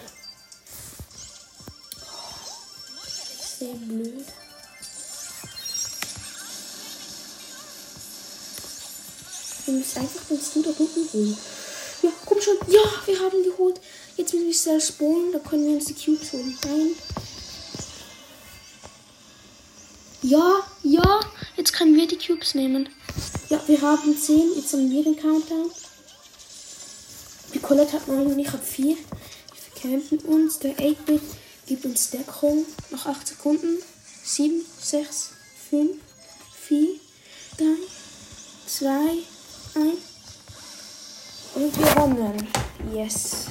Sehr 3.58 3.74
blöd. 3.74 4.26
Wir 9.64 9.74
müssen 9.74 9.98
einfach 9.98 10.22
den 10.28 10.40
Stu 10.40 10.62
da 10.62 10.70
unten 10.70 11.12
holen. 11.12 11.38
Ja, 12.02 12.10
komm 12.26 12.40
schon. 12.42 12.58
Ja, 12.66 12.82
wir 13.06 13.18
haben 13.18 13.42
die 13.42 13.50
geholt. 13.50 13.80
Jetzt 14.16 14.34
müssen 14.34 14.46
wir 14.46 14.54
selbst 14.54 14.88
spawnen. 14.88 15.32
Da 15.32 15.38
können 15.38 15.66
wir 15.66 15.76
uns 15.76 15.86
die 15.86 15.94
Cubes 15.94 16.32
holen. 16.32 16.58
Nein. 16.64 16.96
Ja, 20.20 20.60
ja. 20.82 21.20
Jetzt 21.64 21.72
können 21.72 21.96
wir 21.96 22.06
die 22.06 22.18
Cubes 22.18 22.54
nehmen. 22.54 22.90
Ja, 23.48 23.58
wir 23.66 23.80
haben 23.80 24.14
10. 24.14 24.52
Jetzt 24.54 24.74
haben 24.74 24.90
wir 24.90 25.02
den 25.02 25.16
Countdown. 25.16 25.70
Die 27.54 27.58
Colette 27.58 27.94
hat 27.94 28.06
9 28.06 28.26
und 28.26 28.38
ich 28.38 28.48
habe 28.48 28.62
4. 28.62 28.84
Wir 28.88 28.96
verkämpfen 29.72 30.18
uns. 30.26 30.58
Der 30.58 30.76
8-Bit 30.76 31.22
gibt 31.66 31.86
uns 31.86 32.10
Deckung. 32.10 32.66
Nach 32.90 33.06
8 33.06 33.28
Sekunden. 33.28 33.78
7, 34.24 34.60
6, 34.78 35.30
5, 35.70 35.96
4, 36.68 36.86
3, 37.56 37.64
2, 38.66 38.88
1. 38.88 39.96
Und 41.54 41.78
wir 41.78 41.94
gewonnen. 41.94 42.46
Yes. 42.92 43.46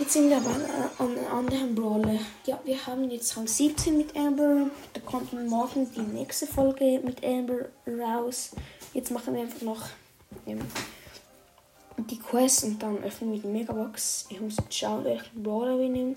Jetzt 0.00 0.14
sind 0.14 0.30
wir 0.30 0.38
aber 0.38 0.54
an 0.98 1.18
einem 1.18 1.26
anderen 1.26 1.74
Brawler. 1.74 2.18
Ja, 2.46 2.58
wir 2.64 2.86
haben 2.86 3.10
jetzt 3.10 3.36
Rang 3.36 3.46
17 3.46 3.98
mit 3.98 4.16
Amber. 4.16 4.70
Da 4.94 5.00
kommt 5.02 5.30
morgen 5.46 5.92
die 5.94 6.00
nächste 6.00 6.46
Folge 6.46 7.02
mit 7.04 7.22
Amber 7.22 7.66
raus. 7.86 8.52
Jetzt 8.94 9.10
machen 9.10 9.34
wir 9.34 9.42
einfach 9.42 9.60
noch 9.60 9.82
ähm, 10.46 10.60
die 11.98 12.18
Quest 12.18 12.64
und 12.64 12.82
dann 12.82 13.04
öffnen 13.04 13.32
wir 13.32 13.40
die 13.40 13.48
Megabox. 13.48 14.24
Ich 14.30 14.40
muss 14.40 14.56
schauen, 14.70 15.04
welchen 15.04 15.42
Brawler 15.42 15.78
wir 15.78 15.90
nehmen. 15.90 16.14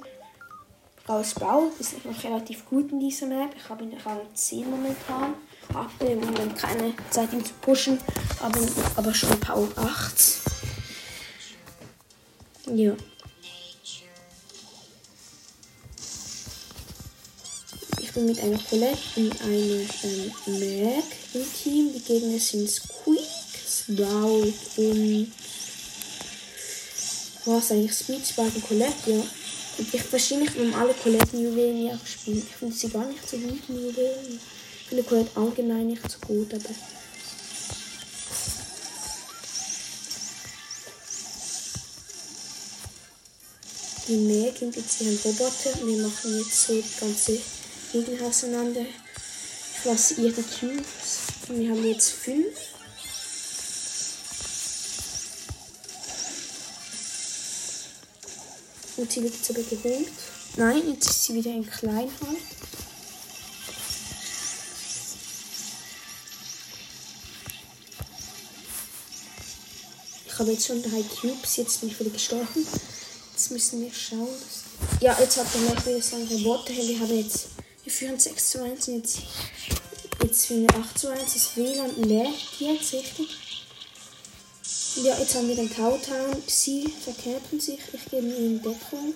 Raus 1.10 1.34
Bau 1.34 1.63
ist 1.78 2.06
noch 2.06 2.24
relativ 2.24 2.66
gut 2.70 2.90
in 2.90 3.02
dieser 3.02 3.25
Map. 3.25 3.54
Ich 3.54 3.68
habe 3.68 3.84
ihn 3.84 3.98
Rang 4.06 4.22
10 4.34 4.72
momentan. 4.72 5.34
Habe 5.74 6.06
im 6.06 6.22
Moment 6.22 6.56
keine 6.58 6.94
Zeit, 7.10 7.34
ihn 7.34 7.44
zu 7.44 7.54
pushen, 7.56 8.00
aber, 8.40 8.62
aber 8.96 9.13
schon 9.13 9.38
Power 9.42 9.68
8. 9.75 10.42
Ja. 12.68 12.96
Bin 18.13 18.25
mit 18.27 18.39
einer 18.39 18.60
Colette 18.60 18.98
und 19.15 19.41
einer 19.41 19.53
ähm, 20.03 20.32
Mac 20.45 21.06
im 21.34 21.45
Team. 21.54 21.93
Die 21.93 21.99
Gegner 21.99 22.39
sind 22.39 22.69
Squeak, 22.69 23.28
Sprout 23.67 24.54
und 24.78 25.32
was 27.45 27.71
eigentlich 27.71 27.93
Speed, 27.93 28.26
Spark 28.26 28.56
und 28.56 28.67
Colette, 28.67 29.12
ja. 29.12 29.23
Und 29.78 29.93
ich 29.93 30.12
nicht, 30.38 30.56
warum 30.56 30.73
alle 30.76 30.93
Coletten-Juwelen 30.93 31.88
ja 31.88 31.99
spielen. 32.06 32.45
Ich 32.47 32.56
finde 32.56 32.76
sie 32.76 32.89
gar 32.89 33.06
nicht 33.06 33.28
so 33.28 33.38
gut, 33.38 33.60
Juwelen. 33.67 34.39
Ich 34.82 34.88
finde 34.89 35.04
Colette 35.04 35.32
allgemein 35.36 35.88
nicht 35.88 36.04
so 36.10 36.19
gut, 36.28 36.54
aber. 36.54 36.69
Die 44.08 44.17
Mähe 44.17 44.52
gibt 44.52 44.76
jetzt 44.76 44.97
hier 44.97 45.08
einen 45.08 45.19
Roboter 45.23 45.86
wir 45.86 45.97
machen 46.06 46.38
jetzt 46.38 46.67
so 46.67 46.73
die 46.73 46.84
ganze 46.99 47.39
Gegner 47.93 48.25
auseinander. 48.25 48.82
Ich 48.82 49.86
lasse 49.86 50.15
ihr 50.15 50.32
die 50.34 50.41
Cubes. 50.41 51.19
Wir 51.47 51.69
haben 51.69 51.86
jetzt 51.86 52.10
fünf. 52.10 52.58
Und 58.97 59.12
sie 59.12 59.21
wird 59.21 59.36
jetzt 59.36 59.49
aber 59.51 59.62
geholt. 59.62 60.08
Nein, 60.56 60.89
jetzt 60.89 61.08
ist 61.08 61.25
sie 61.25 61.36
wieder 61.36 61.51
in 61.51 61.69
klein 61.69 62.10
halt. 62.21 62.38
Ich 70.25 70.39
habe 70.39 70.51
jetzt 70.51 70.65
schon 70.65 70.82
drei 70.82 71.03
Cubes, 71.03 71.58
jetzt 71.58 71.82
bin 71.82 71.91
ich 71.91 71.99
wieder 71.99 72.10
gestorben. 72.10 72.67
Jetzt 73.34 73.51
müssen 73.51 73.82
wir 73.82 73.93
schauen. 73.93 74.29
Ja, 74.99 75.15
jetzt 75.19 75.38
hat 75.38 75.45
er 75.53 75.62
gleich 75.62 75.86
wieder 75.86 76.01
seinen 76.01 76.27
Roboter. 76.27 76.73
Wir 76.73 76.99
haben 76.99 77.15
jetzt, 77.15 77.49
wir 77.84 77.91
führen 77.91 78.19
6 78.19 78.50
zu 78.52 78.63
1 78.63 78.88
und 78.88 78.98
jetzt, 78.98 79.19
jetzt 80.22 80.46
führen 80.46 80.67
wir 80.67 80.76
8 80.76 80.98
zu 80.98 81.10
1. 81.10 81.34
Das 81.34 81.58
WLAN 81.58 82.02
leert 82.04 82.30
jetzt, 82.60 82.93
richtig? 82.93 83.28
Ja, 85.04 85.17
jetzt 85.17 85.36
haben 85.36 85.48
wir 85.48 85.56
den 85.56 85.69
Cowtown. 85.69 86.43
Sie 86.48 86.88
verkämpfen 86.88 87.60
sich. 87.60 87.80
Ich 87.91 88.06
gebe 88.06 88.28
ihnen 88.28 88.62
Deckung. 88.62 89.13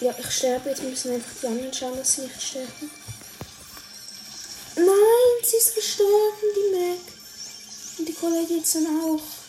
Ja, 0.00 0.14
ich 0.18 0.30
sterbe. 0.30 0.70
Jetzt 0.70 0.82
müssen 0.82 1.14
einfach 1.14 1.32
die 1.42 1.46
anderen 1.46 1.74
schauen, 1.74 1.96
dass 1.98 2.14
sie 2.14 2.22
nicht 2.22 2.40
sterben. 2.40 2.90
Nein, 4.76 5.44
sie 5.44 5.56
ist 5.56 5.74
gestorben, 5.74 6.46
die 6.56 6.76
Mac. 6.76 7.00
Und 7.98 8.08
die 8.08 8.14
Kollege 8.14 8.54
jetzt 8.54 8.76
dann 8.76 8.86
auch. 8.86 9.39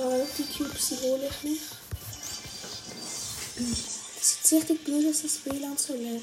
Weil 0.00 0.28
die 0.38 0.44
Cubes, 0.44 0.88
die 0.90 0.96
hole 0.96 1.28
ich 1.28 1.42
nicht. 1.42 1.62
Das 4.16 4.28
ist 4.44 4.52
richtig 4.52 4.84
blöd, 4.84 5.08
dass 5.08 5.22
das 5.22 5.44
WLAN 5.44 5.76
so 5.76 5.94
leert. 5.94 6.22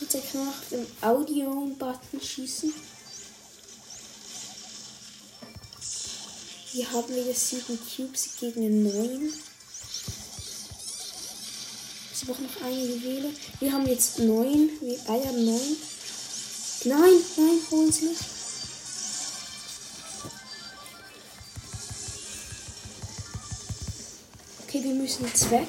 Jetzt 0.00 0.14
ich 0.14 0.34
nach 0.34 0.60
dem 0.72 0.86
Audio-Button 1.00 2.20
schießen. 2.20 2.74
Hier 6.72 6.90
haben 6.90 7.14
wir 7.14 7.22
jetzt 7.22 7.48
7 7.50 7.78
Cubes 7.96 8.30
gegen 8.40 8.82
9. 8.82 9.32
Sie 12.12 12.24
brauchen 12.26 12.44
noch 12.44 12.60
eine 12.60 12.84
Juwele. 12.84 13.32
Wir 13.60 13.72
haben 13.72 13.86
jetzt 13.86 14.18
9. 14.18 14.70
Wir 14.80 14.98
haben 15.06 15.44
9. 15.44 15.76
Nein, 16.84 17.24
nein, 17.36 17.60
holen 17.70 17.92
Sie 17.92 18.06
nicht. 18.06 18.35
Wir 24.86 24.94
müssen 24.94 25.26
jetzt 25.26 25.50
weg. 25.50 25.66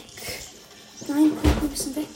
Nein, 1.08 1.32
komm, 1.42 1.62
wir 1.62 1.70
müssen 1.70 1.96
weg. 1.96 2.08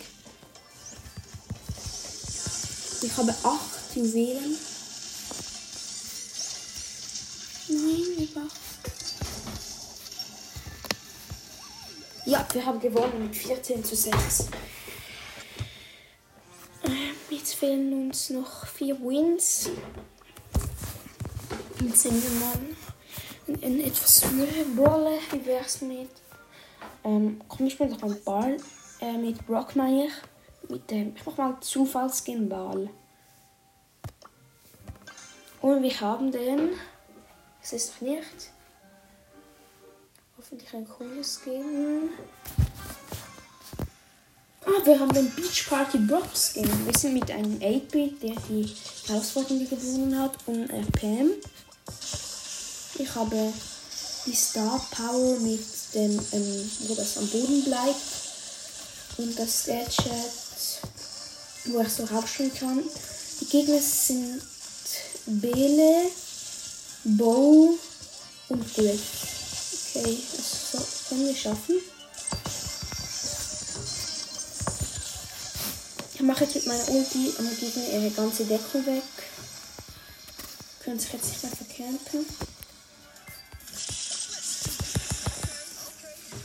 Ich 3.02 3.18
habe 3.18 3.32
8 3.32 3.96
Juwelen. 3.96 4.58
Nein, 7.70 8.06
wir 8.18 8.28
brauchen. 8.28 8.50
Ja, 12.26 12.48
wir 12.54 12.66
haben 12.66 12.80
gewonnen 12.80 13.24
mit 13.24 13.36
14 13.36 13.84
zu 13.84 13.96
6. 13.96 14.46
Ähm, 16.84 16.92
Jetzt 17.32 17.56
fehlen 17.56 18.10
uns 18.10 18.30
noch 18.30 18.68
vier 18.68 18.96
Wins. 19.00 19.72
Jetzt 21.84 22.04
sind 22.04 22.22
wir 22.22 22.40
mal 22.40 23.60
in, 23.60 23.82
etwas 23.82 24.24
höhere 24.30 24.66
Rolle. 24.78 25.18
Wie 25.32 25.46
wär's 25.48 25.82
mit. 25.82 26.10
Ähm, 27.04 27.42
komm, 27.48 27.68
ich 27.68 27.74
spiele 27.74 27.90
noch 27.90 28.04
einen 28.04 28.24
Ball. 28.24 28.58
Äh, 29.00 29.18
mit 29.18 29.46
Brock 29.48 29.76
meine 29.76 30.06
ich. 30.06 30.14
Mit 30.70 30.90
dem. 30.92 31.16
Ich 31.16 31.26
mach 31.26 31.38
mal 31.38 31.58
Zufallskin 31.60 32.48
Ball. 32.48 32.90
Und 35.62 35.84
wir 35.84 36.02
haben 36.02 36.32
den. 36.32 36.70
Es 37.62 37.74
ist 37.74 38.02
nicht. 38.02 38.52
Hoffentlich 40.38 40.74
ein 40.74 40.88
cooles 40.88 41.40
Skin. 41.40 42.10
Ah, 44.66 44.86
wir 44.86 45.00
haben 45.00 45.12
den 45.14 45.30
Beach 45.32 45.68
Party 45.70 45.98
Bros 45.98 46.54
Game. 46.54 46.86
Wir 46.86 46.94
sind 46.98 47.14
mit 47.14 47.30
einem 47.32 47.58
8-Bit, 47.60 48.24
der 48.24 48.36
die 48.48 48.76
Herausforderung 49.08 49.68
gewonnen 49.68 50.20
hat, 50.20 50.38
und 50.46 50.68
Pam. 50.94 51.32
Ich 52.96 53.16
habe 53.16 53.54
die 54.26 54.36
Star 54.36 54.80
Power 54.92 55.40
mit 55.40 55.60
dem, 55.94 56.20
ähm, 56.32 56.72
wo 56.88 56.96
das 56.96 57.18
am 57.18 57.28
Boden 57.28 57.64
bleibt. 57.64 57.96
Und 59.18 59.38
das 59.38 59.66
Gadget, 59.66 60.06
wo 61.66 61.82
ich 61.82 61.90
so 61.90 62.06
raufspringen 62.06 62.54
kann. 62.54 62.84
Die 63.42 63.46
Gegner 63.46 63.82
sind 63.82 64.42
Bele, 65.26 66.10
Bow 67.04 67.78
und 68.50 68.74
Griff. 68.74 69.02
Okay, 69.94 70.18
das 70.36 70.72
so, 70.72 70.78
können 71.10 71.28
wir 71.28 71.36
schaffen. 71.36 71.76
Ich 76.14 76.22
mache 76.22 76.44
jetzt 76.44 76.56
mit 76.56 76.68
meiner 76.68 76.90
Ulti 76.90 77.34
am 77.40 77.50
Gegner 77.60 77.90
ihre 77.94 78.12
ganze 78.12 78.46
Deckung 78.46 78.86
weg. 78.86 79.04
Können 80.84 81.00
sich 81.00 81.14
jetzt 81.14 81.30
nicht 81.30 81.44
mehr 81.44 81.52
verkämpfen. 81.52 82.26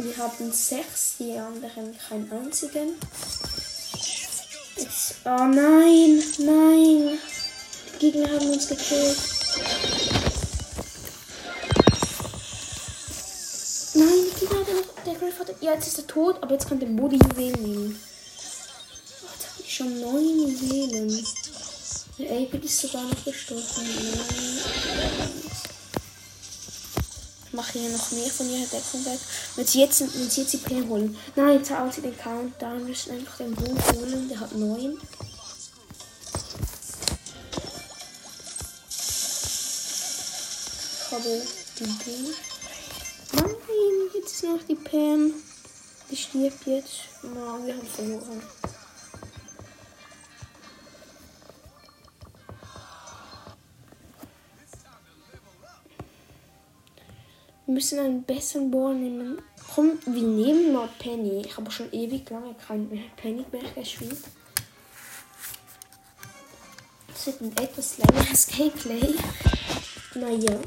Wir 0.07 0.17
haben 0.19 0.53
sechs, 0.53 1.17
die 1.19 1.33
anderen 1.33 1.99
keinen 1.99 2.31
einzigen. 2.31 2.95
Jetzt, 4.77 5.17
oh 5.25 5.47
nein, 5.49 6.23
nein. 6.39 7.19
Die 7.93 7.99
Gegner 7.99 8.29
haben 8.29 8.53
uns 8.53 8.69
gekillt. 8.69 9.19
Nein, 13.95 14.27
die 14.37 14.41
Gegner 14.47 14.59
haben 14.59 14.85
der 15.05 15.15
Griff 15.15 15.41
hat. 15.41 15.61
Ja, 15.61 15.75
jetzt 15.75 15.89
ist 15.89 15.99
er 15.99 16.07
tot, 16.07 16.41
aber 16.41 16.53
jetzt 16.53 16.69
kann 16.69 16.79
der 16.79 16.87
Body 16.87 17.17
Juwelen 17.17 17.63
nehmen. 17.63 18.01
Oh, 19.23 19.29
jetzt 19.33 19.51
habe 19.51 19.63
ich 19.65 19.75
schon 19.75 20.01
neun 20.01 20.23
Juwelen. 20.23 21.27
Der 22.21 22.31
Ape 22.31 22.59
ist 22.59 22.79
sogar 22.81 23.03
noch 23.03 23.25
gestorben. 23.25 23.65
Nein. 23.77 25.26
Mache 27.57 27.79
hier 27.79 27.89
noch 27.89 28.11
mehr 28.11 28.31
von 28.31 28.51
ihrer 28.51 28.67
Deckung 28.67 29.03
weg. 29.07 29.19
Sie 29.67 29.81
jetzt, 29.81 30.01
wenn 30.01 30.31
sie 30.31 30.43
jetzt 30.43 30.53
die 30.53 30.59
P 30.59 30.87
holen. 30.87 31.17
Nein, 31.35 31.55
jetzt 31.59 31.71
hauen 31.71 31.91
sie 31.91 32.03
den 32.03 32.17
Countdown. 32.17 32.81
Wir 32.81 32.89
müssen 32.89 33.13
einfach 33.13 33.39
den 33.39 33.55
Buch 33.55 33.93
holen. 33.95 34.29
Der 34.29 34.41
hat 34.41 34.53
neun. 34.53 34.99
Ich 41.01 41.13
habe 41.13 41.43
die 41.79 41.85
B. 41.85 42.11
Nein, 43.33 43.55
jetzt 44.15 44.33
ist 44.35 44.45
noch 44.45 44.63
die 44.69 44.75
Pam. 44.75 45.33
Die 46.11 46.17
stirbt 46.17 46.67
jetzt. 46.67 46.93
Nein, 47.23 47.67
wir 47.67 47.75
haben 47.75 47.87
verloren. 47.87 48.43
Wir 57.67 57.75
müssen 57.75 57.99
einen 57.99 58.23
besseren 58.23 58.71
Bohr 58.71 58.95
nehmen. 58.95 59.43
Komm, 59.75 59.99
wir 60.07 60.23
nehmen 60.23 60.73
mal 60.73 60.89
Penny. 61.01 61.43
Ich 61.45 61.57
habe 61.57 61.69
schon 61.73 61.93
ewig 61.93 62.31
lange 62.31 62.55
kein 62.65 62.89
Penny 63.17 63.45
mehr 63.51 63.69
gespielt. 63.75 64.19
Das 67.09 67.27
wird 67.27 67.41
ein 67.41 67.65
etwas 67.65 67.99
längeres 67.99 68.47
Gameplay. 68.47 69.15
Naja. 70.15 70.61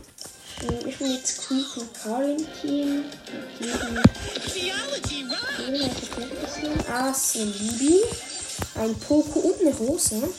Ich 0.86 0.98
bin 0.98 1.12
jetzt 1.14 1.48
Creep 1.48 1.78
und 1.78 1.94
Karl 1.94 2.32
im 2.32 2.46
Team. 2.62 3.06
Ah, 6.90 7.14
Bibi, 7.34 8.02
ein 8.76 8.94
Poco 8.96 9.40
und 9.40 9.62
eine 9.62 9.74
Rose. 9.74 10.30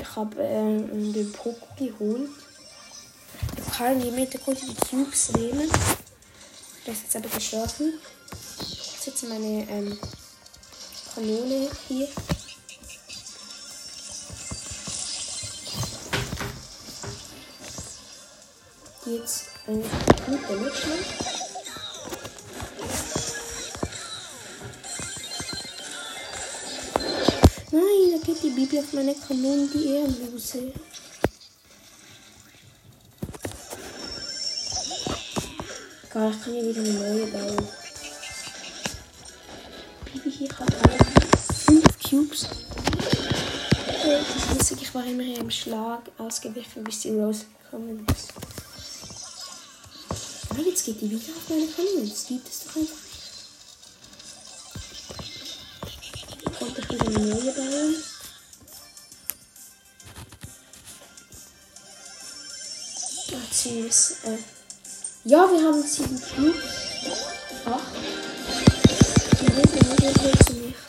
Ich 0.00 0.16
habe 0.16 0.42
äh, 0.42 1.12
den 1.12 1.30
Poco 1.32 1.66
geholt. 1.76 2.30
In 3.80 4.00
die 4.00 4.10
Mitte 4.12 4.38
konnte 4.38 4.64
die 4.66 4.74
Cubes 4.74 5.32
nehmen. 5.32 5.68
Der 6.86 6.92
ist 6.94 7.02
jetzt 7.02 7.16
aber 7.16 7.28
gestorben. 7.28 7.98
Ich 8.60 9.00
setze 9.00 9.26
meine 9.26 9.68
ähm, 9.68 9.98
Kanone 11.12 11.68
hier. 11.88 12.08
Jetzt 19.06 19.44
eigentlich 19.66 19.90
gut 20.24 20.40
damage 20.48 20.86
macht. 20.88 21.34
Nein, 27.72 27.82
da 28.12 28.24
geht 28.24 28.42
die 28.42 28.50
Bibi 28.50 28.78
auf 28.78 28.92
meine 28.92 29.14
Kanone, 29.16 29.68
die 29.74 29.86
Ehrenlose. 29.88 30.72
Geil, 36.14 36.30
ich 36.30 36.40
kann 36.44 36.52
hier 36.52 36.64
wieder 36.64 36.80
eine 36.80 36.92
neue 36.92 37.26
bauen. 37.26 37.68
Bibi 40.04 40.30
hier 40.30 40.48
hat 40.48 40.60
alle 40.60 40.98
5 41.66 41.98
Cubes. 42.08 42.42
Ist 42.42 42.50
lustig, 44.56 44.82
ich 44.82 44.94
war 44.94 45.04
immer 45.04 45.24
im 45.24 45.50
Schlag 45.50 46.02
ausgewichen, 46.16 46.84
bis 46.84 47.00
die 47.00 47.10
Rose 47.10 47.46
gekommen 47.64 48.06
ist. 48.14 48.28
Ah, 50.50 50.60
jetzt 50.64 50.84
geht 50.84 51.00
die 51.00 51.10
wieder 51.10 51.32
auf 51.36 51.48
meine. 51.48 51.66
Das 52.08 52.26
gibt 52.28 52.48
es 52.48 52.60
doch 52.60 52.76
einfach 52.76 52.96
nicht. 56.46 56.58
Konnte 56.60 56.80
ich 56.80 56.90
wieder 56.90 57.06
eine 57.06 57.18
neue 57.18 57.52
bauen. 57.54 57.96
Ah, 63.32 63.52
süß. 63.52 64.14
Äh. 64.26 64.38
Ja, 65.26 65.50
wir 65.50 65.64
haben 65.64 65.82
sieben 65.82 66.20
Cubes. 66.20 66.64
Acht. 67.64 67.94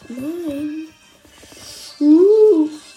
Nein, 0.09 0.87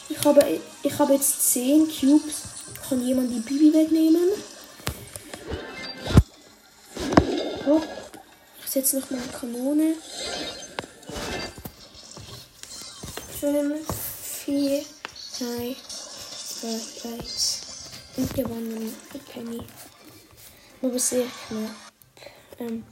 ich 0.09 0.25
habe, 0.25 0.61
ich 0.83 0.99
habe 0.99 1.13
jetzt 1.13 1.53
zehn 1.53 1.89
Cubes. 1.89 2.43
Kann 2.89 3.07
jemand 3.07 3.31
die 3.31 3.39
Bibi 3.39 3.73
wegnehmen? 3.73 4.31
Oh, 7.69 7.83
ich 8.65 8.71
setze 8.71 8.99
noch 8.99 9.09
mal 9.09 9.21
eine 9.21 9.31
Kanone. 9.31 9.95
Fünf, 13.39 13.87
vier, 14.45 14.85
drei, 15.39 15.77
zwei, 16.59 17.11
eins. 17.11 17.61
Und 18.17 18.35
gewonnen. 18.35 18.93
Mit 19.13 19.25
Penny. 20.81 20.91
Aber 20.91 20.99
sehr 20.99 21.25
knapp. 21.49 21.71
Ähm, 22.59 22.85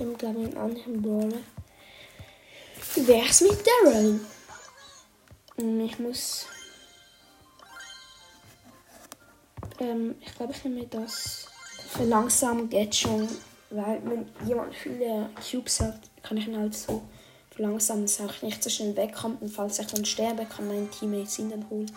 ich 0.00 0.18
glaube, 0.18 0.38
einen 0.38 0.56
anderen 0.56 1.02
Brawler. 1.02 1.40
Wär's 2.94 3.40
mit 3.42 3.58
Daryl? 3.84 4.20
Hm, 5.56 5.80
Ich 5.80 5.98
muss. 5.98 6.46
Ähm, 9.80 10.16
ich 10.20 10.34
glaube, 10.34 10.52
ich 10.52 10.64
nehme 10.64 10.86
das 10.86 11.46
verlangsamen 11.90 12.68
geht 12.68 12.94
schon. 12.94 13.28
Weil, 13.70 14.00
wenn 14.04 14.26
jemand 14.48 14.74
viele 14.74 15.28
Cubes 15.50 15.80
hat, 15.80 16.00
kann 16.22 16.38
ich 16.38 16.48
ihn 16.48 16.56
halt 16.56 16.74
so 16.74 17.02
verlangsamen, 17.50 18.04
dass 18.04 18.20
er 18.20 18.30
nicht 18.42 18.62
so 18.62 18.70
schnell 18.70 18.96
wegkommt. 18.96 19.42
Und 19.42 19.50
falls 19.50 19.78
ich 19.78 19.86
dann 19.86 20.04
sterbe, 20.04 20.46
kann 20.46 20.68
mein 20.68 20.90
Teammate 20.90 21.42
ihn 21.42 21.50
dann 21.50 21.68
holen. 21.68 21.90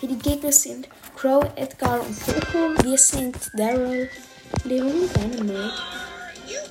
Hier 0.00 0.08
die 0.08 0.18
Gegner 0.18 0.50
sind 0.50 0.88
Crow, 1.14 1.44
Edgar 1.54 2.00
und 2.00 2.18
Poco. 2.26 2.82
Wir 2.84 2.98
sind 2.98 3.36
Daryl, 3.54 4.10
Leon 4.64 4.92
und 4.92 5.16
Dynamite. 5.16 5.72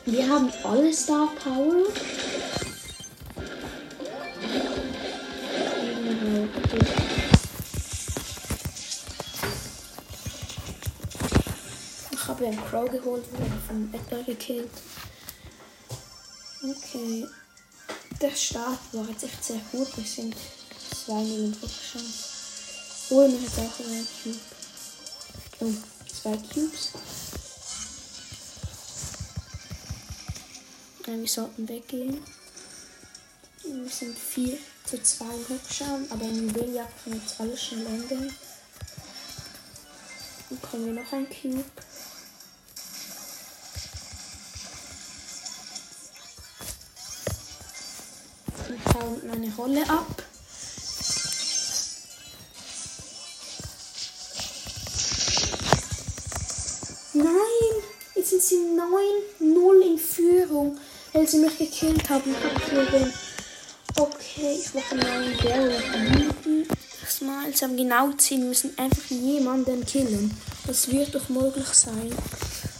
Wir 0.06 0.30
haben 0.30 0.52
alle 0.64 0.94
Star 0.94 1.28
Power. 1.44 1.86
Ich 12.12 12.28
habe 12.28 12.46
einen 12.46 12.66
Crow 12.66 12.90
geholt, 12.90 13.24
wurde 13.32 13.52
von 13.68 13.94
Edgar 13.94 14.24
gekillt. 14.24 14.70
Okay. 16.64 17.28
Der 18.22 18.32
Start 18.36 18.80
war 18.92 19.06
jetzt 19.10 19.24
echt 19.24 19.44
sehr 19.44 19.62
gut. 19.72 19.88
Wir 19.98 20.06
sind 20.06 20.36
2 21.06 21.14
Millionen 21.14 21.58
Rückstand. 21.62 22.06
Holen 23.10 23.32
wir 23.34 23.42
jetzt 23.42 23.60
auch 23.60 23.86
einen 23.86 24.08
Cube. 24.24 24.40
Oh, 25.60 25.74
zwei 26.08 26.38
Cubes. 26.38 26.92
Wir 31.20 31.28
sollten 31.28 31.68
weggehen. 31.68 32.24
Wir 33.64 33.90
sind 33.90 34.18
4 34.18 34.58
zu 34.86 35.04
2 35.04 35.26
im 35.26 35.46
Rückschauen, 35.50 36.10
aber 36.10 36.24
in 36.24 36.48
Juweljagd 36.48 37.04
kann 37.04 37.14
jetzt 37.14 37.40
alles 37.40 37.62
schnell 37.62 37.86
enden. 37.86 38.34
Dann 40.50 40.60
bekommen 40.60 40.86
wir 40.86 40.94
noch 41.04 41.12
ein 41.12 41.28
Cube. 41.28 41.64
Ich 48.74 48.94
baue 48.94 49.22
meine 49.28 49.54
Rolle 49.56 49.90
ab. 49.90 50.24
Nein, 57.14 57.84
jetzt 58.16 58.30
sind 58.30 58.42
sie 58.42 58.56
9-0 59.42 59.82
in 59.82 60.00
Führung, 60.00 60.80
weil 61.14 61.28
sie 61.28 61.40
mich 61.40 61.58
gekillt 61.58 62.10
haben. 62.10 62.36
Okay, 63.96 64.58
ich 64.60 64.74
mache 64.74 64.96
meinen 64.96 65.38
Barrel 65.38 65.82
Das 67.04 67.22
Mal, 67.22 67.54
sie 67.54 67.66
haben 67.66 67.78
genau 67.78 68.12
10, 68.12 68.48
müssen 68.48 68.78
einfach 68.78 69.10
jemanden 69.10 69.86
killen. 69.86 70.36
Das 70.66 70.90
wird 70.92 71.14
doch 71.14 71.28
möglich 71.30 71.68
sein. 71.68 72.16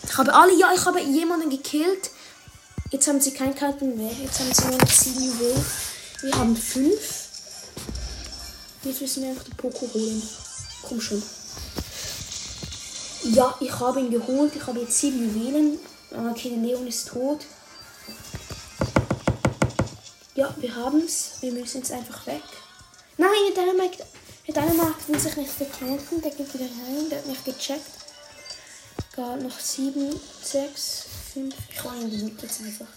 Ich 0.08 0.18
habe 0.18 0.34
alle, 0.34 0.58
ja, 0.58 0.72
ich 0.74 0.86
habe 0.86 1.02
jemanden 1.02 1.50
gekillt. 1.50 2.12
Jetzt 2.92 3.08
haben 3.08 3.22
sie 3.22 3.32
kein 3.32 3.56
Karten 3.56 3.98
mehr. 3.98 4.12
Jetzt 4.12 4.40
haben 4.40 4.54
sie 4.54 4.68
nur 4.68 4.78
noch 4.78 4.90
7 4.90 5.24
Juwelen. 5.24 5.66
Wir 6.22 6.36
haben 6.38 6.56
5. 6.56 6.92
Jetzt 8.84 9.02
müssen 9.02 9.24
wir 9.24 9.30
einfach 9.30 9.46
die 9.46 9.54
Poko 9.54 9.90
holen. 9.94 10.22
Komm 10.82 11.00
schon. 11.00 11.24
Ja, 13.24 13.56
ich 13.60 13.72
habe 13.80 14.00
ihn 14.00 14.12
geholt. 14.12 14.54
Ich 14.56 14.66
habe 14.68 14.80
jetzt 14.80 15.00
7 15.00 15.18
Juwelen. 15.24 15.80
Okay, 16.32 16.50
der 16.50 16.58
Leon 16.58 16.88
ist 16.88 17.08
tot. 17.08 17.46
Ja, 20.42 20.52
wir 20.58 20.76
haben 20.76 21.02
es. 21.02 21.34
Wir 21.42 21.52
müssen 21.52 21.78
jetzt 21.78 21.92
einfach 21.92 22.26
weg. 22.26 22.42
Nein, 23.16 23.30
der 23.56 23.64
Dynamite, 23.64 24.04
der 24.48 24.54
Dynamite 24.56 25.08
will 25.08 25.20
sich 25.20 25.36
nicht 25.36 25.52
verkämpfen. 25.52 26.20
Der 26.20 26.32
geht 26.32 26.52
wieder 26.52 26.66
rein. 26.66 27.08
Der 27.12 27.20
hat 27.20 27.28
mich 27.28 27.44
gecheckt. 27.44 27.86
Gar 29.16 29.36
noch 29.36 29.60
7, 29.60 30.20
6, 30.42 31.06
5. 31.36 31.56
Ich 31.70 31.86
war 31.86 31.94
in 31.94 32.10
die 32.10 32.36
jetzt 32.42 32.60
einfach. 32.60 32.88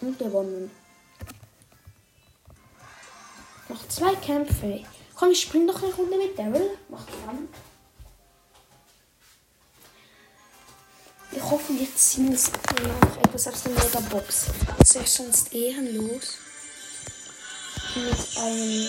Und 0.00 0.18
gewonnen. 0.18 0.72
Noch 3.68 3.86
zwei 3.86 4.16
Kämpfe. 4.16 4.84
Komm, 5.14 5.30
ich 5.30 5.42
spring 5.42 5.68
doch 5.68 5.80
eine 5.80 5.94
Runde 5.94 6.16
mit 6.18 6.36
Daryl. 6.36 6.76
Macht 6.88 7.08
Fun. 7.10 7.39
Hoffe, 11.60 11.78
wir 11.78 11.94
ziehen 11.94 12.32
es 12.32 12.50
noch 12.50 13.22
etwas 13.22 13.48
aus 13.48 13.62
der 13.64 13.72
Megabox. 13.72 14.46
Das 14.78 14.96
ist 14.96 15.14
sonst 15.14 15.52
ehrenlos. 15.52 16.38
Mit 17.96 18.38
einem. 18.38 18.88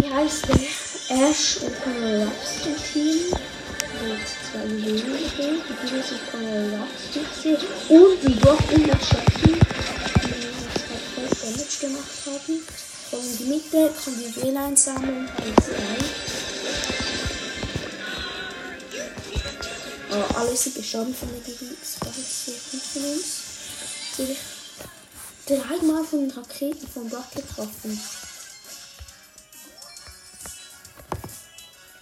Wie 0.00 0.14
heißt 0.14 0.44
der? 0.48 1.18
Ash 1.28 1.58
und 1.62 1.82
Conor 1.82 2.32
im 2.66 2.76
Team. 2.92 3.18
Mit 4.04 4.20
zwei 4.50 4.64
Juwelen 4.66 5.22
gesehen. 5.22 5.62
Die 5.68 5.86
Videos 5.86 6.08
sind 6.08 6.20
Conor 6.30 6.88
gesehen. 7.12 7.58
Und 7.88 8.22
die 8.22 8.34
Brock 8.34 8.72
und 8.72 8.86
der 8.86 9.00
Chucky. 9.00 9.54
Die 9.54 10.40
zwei 10.78 11.46
Damage 11.46 11.78
gemacht 11.80 12.16
haben. 12.26 12.62
Von 13.10 13.20
in 13.20 13.38
die 13.38 13.44
Mitte, 13.44 13.92
kann 14.04 14.14
die 14.18 14.42
WLAN 14.42 14.76
sammeln. 14.76 15.28
Alles 15.36 15.68
rein. 15.68 16.25
Oh, 20.16 20.24
alle 20.34 20.56
sind 20.56 20.74
gestorben 20.76 21.14
von 21.14 21.28
der 21.28 21.40
Gegend. 21.40 21.76
Das 22.00 22.16
ist 22.16 22.46
sehr 22.46 22.54
gut 22.72 22.80
von 22.80 23.02
uns. 23.04 23.26
Dreimal 25.44 26.04
von 26.04 26.20
den 26.20 26.30
Raketen 26.30 26.88
von 26.88 27.10
Brock 27.10 27.30
getroffen. 27.32 28.00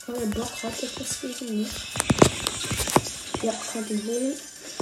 Aber 0.06 0.18
der 0.18 0.26
Block 0.26 0.62
hat 0.62 0.80
etwas 0.80 1.20
gegen 1.22 1.58
mich. 1.58 1.72
Ja, 3.42 3.52
konnte 3.72 3.94
ihn 3.94 4.06
holen. 4.06 4.36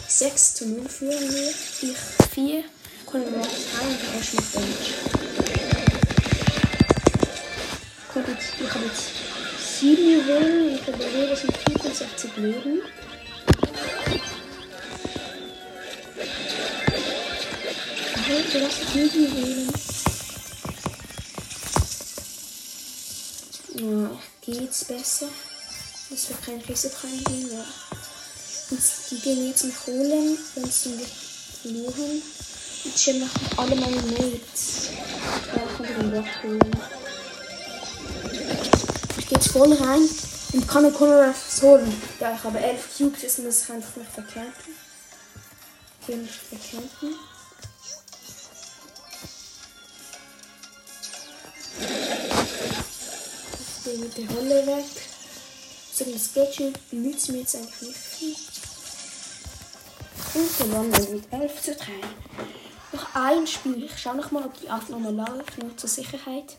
6 0.09 0.55
zu 0.55 0.67
0 0.67 0.87
führen 0.91 1.35
wir. 1.35 1.49
Ich 1.49 1.97
4. 2.35 2.65
Konnte 3.07 3.31
noch 3.31 3.47
3 3.47 3.49
und 3.49 3.99
er 4.15 4.23
schmeckt 4.23 4.55
Damage. 4.55 4.93
Ich 8.61 8.75
habe 8.75 8.85
jetzt 8.85 9.81
7 9.81 10.11
Juwelen. 10.11 10.75
Ich 10.75 10.87
überlege, 10.87 11.29
das 11.29 11.41
sind 11.41 11.57
64 11.57 12.37
Leben. 12.37 12.83
Du 18.15 18.61
darfst 18.61 18.95
nicht 18.95 19.15
wählen. 19.15 19.73
Ja, 23.75 24.11
geht's 24.43 24.85
besser. 24.85 25.29
Das 26.11 26.29
wird 26.29 26.43
kein 26.45 26.61
Risiko 26.61 27.07
reingehen, 27.07 27.51
ja. 27.53 27.65
Und 28.71 28.81
die 29.11 29.19
gehen 29.19 29.49
jetzt 29.49 29.65
mich 29.65 29.87
holen, 29.87 30.39
wenn 30.55 30.71
sie 30.71 30.91
mich 30.91 31.09
verloren. 31.63 32.23
Und 32.85 32.99
schon 32.99 33.21
machen 33.21 33.49
alle 33.57 33.77
meine 33.77 34.03
Mates. 34.03 34.91
Ja, 35.55 35.63
ich 35.65 35.77
kann 35.77 35.87
den 35.87 36.11
Block 36.11 36.27
holen. 36.43 36.71
Ich 39.19 39.27
gehe 39.27 39.39
jetzt 39.39 39.49
voll 39.49 39.73
rein 39.73 40.09
und 40.53 40.69
kann 40.69 40.85
den 40.85 40.93
Conor 40.93 41.35
holen. 41.63 42.03
Ja, 42.21 42.35
ich 42.35 42.45
habe 42.45 42.59
11 42.59 42.97
Cubes, 42.99 43.23
jetzt 43.23 43.39
muss 43.39 43.63
ich 43.63 43.71
einfach 43.71 43.97
nicht. 43.97 44.09
Ich 46.01 46.09
will 46.09 46.17
nicht 46.19 46.35
verkämpfen. 46.35 47.15
Bin 53.93 54.01
mit 54.01 54.17
der 54.17 54.31
Rolle 54.31 54.67
weg. 54.67 54.85
So 55.93 56.05
ein 56.05 56.19
Sketchup 56.19 56.79
nützt 56.91 57.31
mir 57.31 57.41
jetzt 57.41 57.55
eigentlich 57.55 57.83
nicht 57.83 57.99
viel. 57.99 58.37
Und 60.35 60.59
gewonnen 60.59 60.91
mit 61.13 61.31
11 61.31 61.63
zu 61.63 61.75
3. 61.75 61.85
Noch 62.93 63.15
ein 63.15 63.47
Spiel. 63.47 63.85
Ich 63.85 63.99
schaue 63.99 64.17
noch 64.17 64.31
mal, 64.31 64.45
ob 64.45 64.59
die 64.61 64.71
Aufnahme 64.71 65.11
läuft, 65.11 65.59
nur 65.59 65.77
zur 65.77 65.91
Sicherheit. 65.91 66.57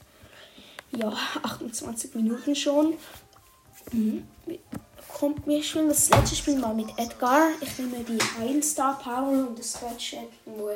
Ja, 0.96 1.12
28 1.42 2.14
Minuten 2.14 2.56
schon. 2.56 2.98
Mhm. 3.92 4.28
Kommt 5.08 5.48
mir 5.48 5.64
schon 5.64 5.88
das 5.88 6.10
letzte 6.10 6.36
Spiel 6.36 6.58
mal 6.58 6.74
mit 6.74 6.90
Edgar. 6.98 7.50
Ich 7.62 7.78
nehme 7.80 8.04
die 8.04 8.20
Heilstar 8.40 9.00
Power 9.00 9.48
und 9.48 9.58
das 9.58 9.80
Gadget, 9.80 10.30
wo 10.46 10.70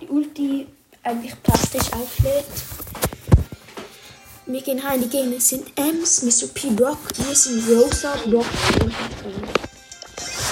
die 0.00 0.08
Ulti 0.08 0.66
eigentlich 1.02 1.40
plastisch 1.42 1.92
auflädt. 1.92 2.44
Wir 4.46 4.60
gehen 4.60 4.78
rein, 4.78 5.00
die 5.00 5.08
Gegner 5.08 5.40
sind 5.40 5.66
Ems, 5.74 6.20
Mr. 6.20 6.46
P. 6.48 6.68
Brock, 6.68 6.98
sind 7.32 7.66
Rosa, 7.66 8.14
Brock 8.26 8.44
und 8.82 8.92
Edgar. 8.92 9.32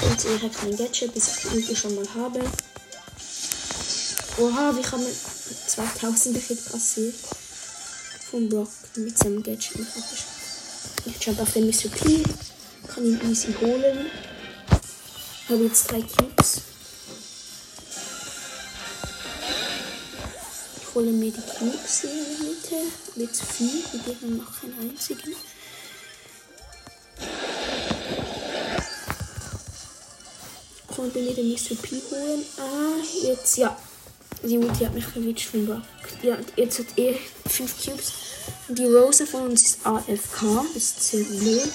Und 0.03 0.25
ich 0.25 0.43
habe 0.43 0.49
kein 0.49 0.77
Gadget, 0.79 1.13
bis 1.13 1.37
ich 1.37 1.53
Ulti 1.53 1.77
schon 1.77 1.95
mal 1.97 2.07
habe. 2.15 2.41
Oha, 4.39 4.75
wir 4.75 4.93
haben 4.93 5.07
2000 5.67 6.39
Hit 6.39 6.59
kassiert. 6.71 7.15
Von 8.31 8.49
Brock 8.49 8.71
mit 8.97 9.19
seinem 9.19 9.43
Gadget. 9.43 9.87
Ich 11.05 11.23
jump 11.23 11.41
auf 11.41 11.53
den 11.53 11.67
Mr. 11.67 11.91
P, 11.91 12.23
kann 12.89 13.05
ihn 13.05 13.21
easy 13.31 13.55
holen. 13.61 14.11
Habe 15.51 15.65
jetzt 15.65 15.91
drei 15.91 16.01
Cubes. 16.01 16.63
Hole 20.95 21.13
mir 21.13 21.33
die 21.33 21.41
Cubes 21.41 22.01
der 22.03 22.11
Mitte. 22.11 22.77
Mit 23.17 23.37
vier. 23.37 23.83
Wir 23.93 24.01
geben 24.01 24.37
noch 24.37 24.61
keinen 24.61 24.79
einzigen. 24.81 25.35
Konnte 30.95 31.19
mir 31.21 31.35
den 31.35 31.51
Mr. 31.51 31.75
P 31.81 32.01
holen. 32.11 32.45
Ah, 32.59 33.03
jetzt, 33.23 33.57
ja. 33.57 33.77
Die 34.43 34.59
Mutti 34.59 34.85
hat 34.85 34.95
mich 34.95 35.05
von 35.05 35.67
Brock. 35.67 35.83
Ja, 36.23 36.37
jetzt 36.57 36.79
hat 36.81 36.87
er 36.97 37.15
5 37.49 37.85
Cubes. 37.85 38.13
Die 38.69 38.85
Rose 38.85 39.27
von 39.27 39.49
uns 39.49 39.63
ist 39.63 39.87
AFK. 39.87 40.65
Ist 40.75 41.03
sehr 41.03 41.25
blöd. 41.25 41.73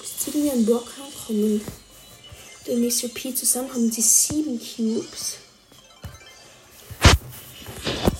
Jetzt 0.00 0.26
wir 0.44 0.52
einen 0.52 0.66
Block 0.66 0.86
bekommen. 1.26 1.60
Der 2.66 2.76
Mr. 2.76 3.08
P 3.12 3.34
zusammen 3.34 3.72
haben 3.72 3.90
sie 3.90 4.00
sieben 4.00 4.58
Cubes. 4.58 5.36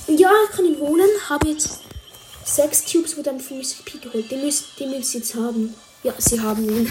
Ja, 0.06 0.30
ich 0.44 0.56
kann 0.56 0.64
ihn 0.66 0.78
holen. 0.78 1.08
Habe 1.28 1.48
jetzt 1.48 1.80
sechs 2.44 2.84
Cubes, 2.84 3.16
wurde 3.16 3.30
dann 3.30 3.40
von 3.40 3.58
Mr. 3.58 3.82
P 3.84 3.98
geholt. 3.98 4.30
Den 4.30 4.42
müssen, 4.42 4.64
den 4.78 4.90
müssen 4.90 5.04
sie 5.04 5.18
jetzt 5.18 5.34
haben. 5.34 5.74
Ja, 6.02 6.14
sie 6.18 6.40
haben 6.40 6.68
ihn. 6.68 6.90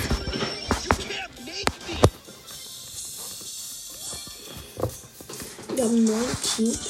Wir 5.75 5.83
haben 5.83 6.03
neun 6.03 6.37
Cubes. 6.55 6.89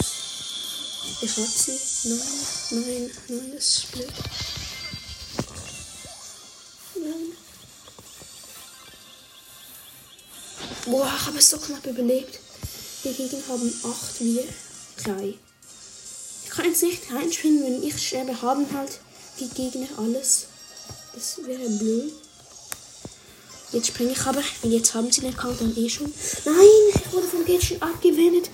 Ich 1.22 1.38
hab 1.38 1.48
sie. 1.48 1.80
Nein, 2.10 2.20
nein, 2.72 3.12
nein, 3.28 3.52
das 3.56 3.66
ist 3.66 3.92
blöd. 3.92 4.08
Boah, 10.86 11.10
ich 11.18 11.26
habe 11.28 11.38
es 11.38 11.50
so 11.50 11.58
knapp 11.58 11.86
überlebt. 11.86 12.40
Die 13.04 13.14
Gegner 13.14 13.40
haben 13.48 13.74
8, 13.84 14.20
wir 14.20 14.44
3. 15.06 15.34
Ich 16.44 16.50
kann 16.50 16.66
jetzt 16.66 16.84
nicht 16.84 17.02
reinspielen, 17.12 17.64
wenn 17.64 17.84
ich 17.84 18.06
sterbe, 18.06 18.42
haben 18.42 18.66
halt 18.74 19.00
die 19.40 19.48
Gegner 19.48 19.88
alles. 19.98 20.48
Das 21.14 21.40
wäre 21.46 21.70
blöd. 21.70 22.12
Jetzt 23.72 23.88
springe 23.88 24.12
ich 24.12 24.22
aber. 24.26 24.44
Und 24.62 24.72
jetzt 24.72 24.94
haben 24.94 25.10
sie 25.10 25.22
den 25.22 25.36
Countdown 25.36 25.76
eh 25.78 25.90
schon. 25.90 26.14
Nein, 26.46 26.56
ich 26.94 27.14
wurde 27.14 27.28
vom 27.28 27.62
schon 27.62 27.82
abgewendet. 27.82 28.50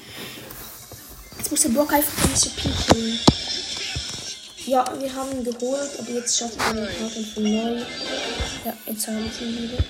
Jetzt 1.38 1.50
muss 1.50 1.62
der 1.62 1.70
Block 1.70 1.92
einfach 1.92 2.24
ein 2.24 2.30
bisschen 2.30 2.56
killen. 2.56 3.20
Ja, 4.68 4.86
wir 5.00 5.14
haben 5.14 5.32
ihn 5.32 5.44
geholt, 5.44 5.90
aber 5.98 6.12
jetzt 6.12 6.38
schaffen 6.38 6.60
wir 6.74 6.86
den 6.86 6.98
Countdown 7.00 7.26
von 7.34 7.44
neu. 7.44 7.80
Ja, 8.66 8.78
jetzt 8.86 9.08
haben 9.08 9.32
sie 9.38 9.46
ihn 9.46 9.64
wieder. 9.64 9.84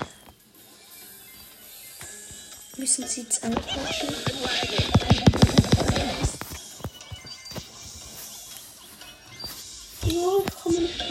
Müssen 2.79 3.05
sie 3.05 3.21
jetzt 3.23 3.43
anquatschen. 3.43 4.09
Ja, 10.05 10.39
ich 10.45 10.55
komme 10.63 10.79
nicht 10.79 11.03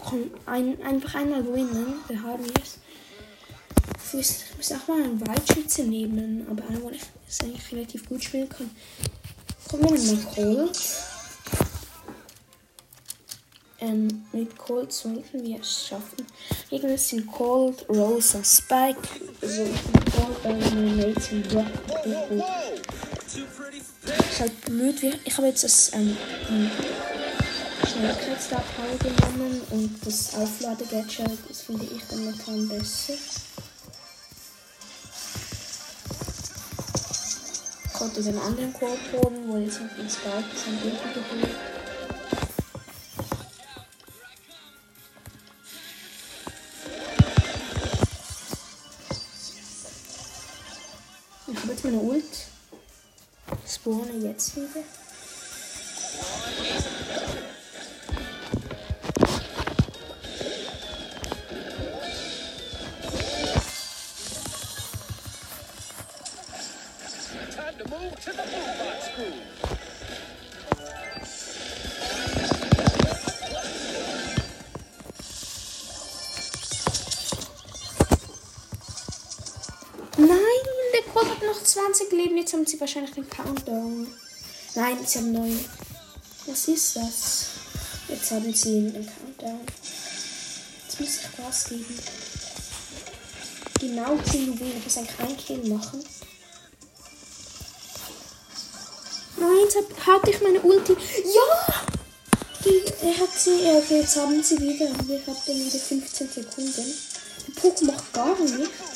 komm, 0.00 0.30
ein, 0.46 0.82
einfach 0.82 1.16
einmal 1.16 1.42
gewinnen, 1.42 1.94
wir 2.08 2.22
haben 2.22 2.44
es. 2.62 2.78
Ich 4.06 4.14
muss, 4.14 4.30
ich 4.30 4.56
muss 4.56 4.72
auch 4.72 4.88
mal 4.88 5.02
einen 5.02 5.20
Waldschütze 5.20 5.84
nehmen, 5.84 6.46
aber 6.50 6.66
einer, 6.66 6.82
wo 6.82 6.88
ich 6.88 7.02
eigentlich 7.42 7.72
relativ 7.72 8.08
gut 8.08 8.24
spielen 8.24 8.48
kann. 8.48 8.70
Kommen 9.68 9.84
wir 9.84 10.14
mal 10.14 10.24
Colt. 10.34 11.11
Ähm, 13.82 14.24
mit 14.32 14.56
Colt 14.56 14.92
sollten 14.92 15.42
wir 15.42 15.58
es 15.58 15.88
schaffen. 15.88 16.24
Gegner 16.70 16.96
sind 16.96 17.26
Colt, 17.26 17.84
Rosa, 17.88 18.44
Spike. 18.44 19.00
Also 19.40 19.66
meine 20.44 20.94
Mates 20.94 21.26
sind 21.26 21.48
Brock 21.48 21.66
und 22.30 22.44
ist 24.06 24.40
halt 24.40 24.60
blöd. 24.66 25.02
Ich 25.24 25.36
habe 25.36 25.48
jetzt 25.48 25.64
das 25.64 25.92
ähm, 25.94 26.16
Schnellkreuzstabteil 27.88 28.98
genommen 28.98 29.60
und 29.70 30.06
das 30.06 30.32
Aufladegadget, 30.36 31.38
das 31.48 31.62
finde 31.62 31.84
ich 31.84 32.02
dann 32.08 32.20
momentan 32.20 32.68
besser. 32.68 33.14
Ich 37.84 37.92
konnte 37.94 38.22
den 38.22 38.38
anderen 38.38 38.72
Korb 38.74 38.98
holen, 39.12 39.42
wo 39.48 39.56
jetzt 39.56 39.80
noch 39.80 39.90
ein 39.98 40.08
Spike 40.08 40.54
sein 40.54 40.78
Gegner 40.82 41.12
geholt. 41.14 41.71
School. 54.42 54.68
Nein, 80.18 80.38
der 80.94 81.12
Call 81.12 81.28
hat 81.28 81.42
noch 81.42 81.62
20 81.62 82.12
Leben. 82.12 82.36
Jetzt 82.36 82.52
haben 82.52 82.66
sie 82.66 82.80
wahrscheinlich 82.80 83.12
den 83.12 83.28
Countdown. 83.28 84.08
Nein, 84.74 84.98
sie 85.04 85.18
haben 85.18 85.32
9. 85.32 85.64
Was 86.46 86.68
ist 86.68 86.96
das? 86.96 87.46
Jetzt 88.08 88.30
haben 88.30 88.54
sie 88.54 88.90
den 88.90 89.06
Countdown. 89.06 89.60
Jetzt 90.84 91.00
muss 91.00 91.08
ich 91.16 91.36
Gas 91.36 91.64
geben. 91.64 91.98
Genau 93.80 94.16
10 94.16 94.46
Juwelen. 94.46 94.78
Ich 94.78 94.84
muss 94.84 94.96
eigentlich 94.96 95.20
einen 95.20 95.36
Kill 95.36 95.68
machen. 95.68 96.02
Nein, 99.36 99.56
jetzt 99.64 99.76
hab, 99.76 100.06
hatte 100.06 100.30
ich 100.30 100.40
meine 100.40 100.60
Ulti. 100.60 100.92
Ja! 100.92 101.84
Die, 102.64 103.20
hat 103.20 103.38
sie. 103.38 103.50
Okay, 103.50 104.00
jetzt 104.00 104.16
haben 104.16 104.42
sie 104.42 104.58
wieder. 104.58 104.86
Wir 105.06 105.20
hatten 105.26 105.66
wieder 105.66 105.78
15 105.78 106.30
Sekunden. 106.30 106.94
Der 107.46 107.54
Pokémon 107.62 107.86
macht 107.86 108.12
gar 108.12 108.38
nichts. 108.38 108.91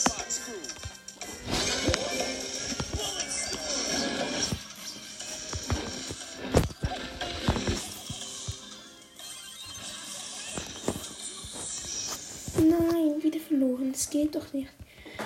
Geht 14.17 14.35
doch 14.35 14.53
nicht. 14.53 14.71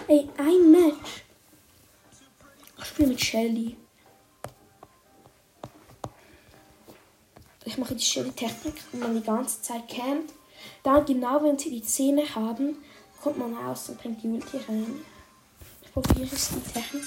Ey, 0.09 0.29
ein 0.37 0.71
Match. 0.71 1.25
Ich 2.79 2.85
spiele 2.85 3.09
mit 3.09 3.21
Shelly. 3.21 3.77
Ich 7.65 7.79
mache 7.79 7.95
die 7.95 8.05
Shelly-Technik, 8.05 8.75
wenn 8.91 9.01
man 9.01 9.15
die 9.15 9.27
ganze 9.27 9.63
Zeit 9.63 9.89
campt. 9.89 10.33
Dann, 10.83 11.05
genau 11.05 11.43
wenn 11.43 11.59
sie 11.59 11.71
die 11.71 11.83
Zähne 11.83 12.35
haben, 12.35 12.79
kommt 13.23 13.39
man 13.39 13.55
raus 13.55 13.89
und 13.89 14.01
bringt 14.01 14.23
die 14.23 14.29
Ulti 14.29 14.57
rein. 14.69 15.05
Ich 15.83 15.93
probiere 15.93 16.29
es, 16.33 16.49
die 16.49 16.73
Technik. 16.73 17.05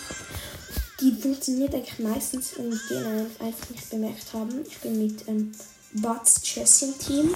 Die 1.01 1.11
funktioniert 1.11 1.73
eigentlich 1.73 1.99
meistens, 1.99 2.57
wenn 2.57 2.69
die 2.71 3.43
einfach 3.43 3.69
nicht 3.69 3.89
bemerkt 3.89 4.33
haben. 4.33 4.63
Ich 4.65 4.77
bin 4.77 5.05
mit 5.05 5.27
ähm, 5.27 5.51
Buds 5.93 6.41
Chessing 6.43 6.97
Team. 6.97 7.35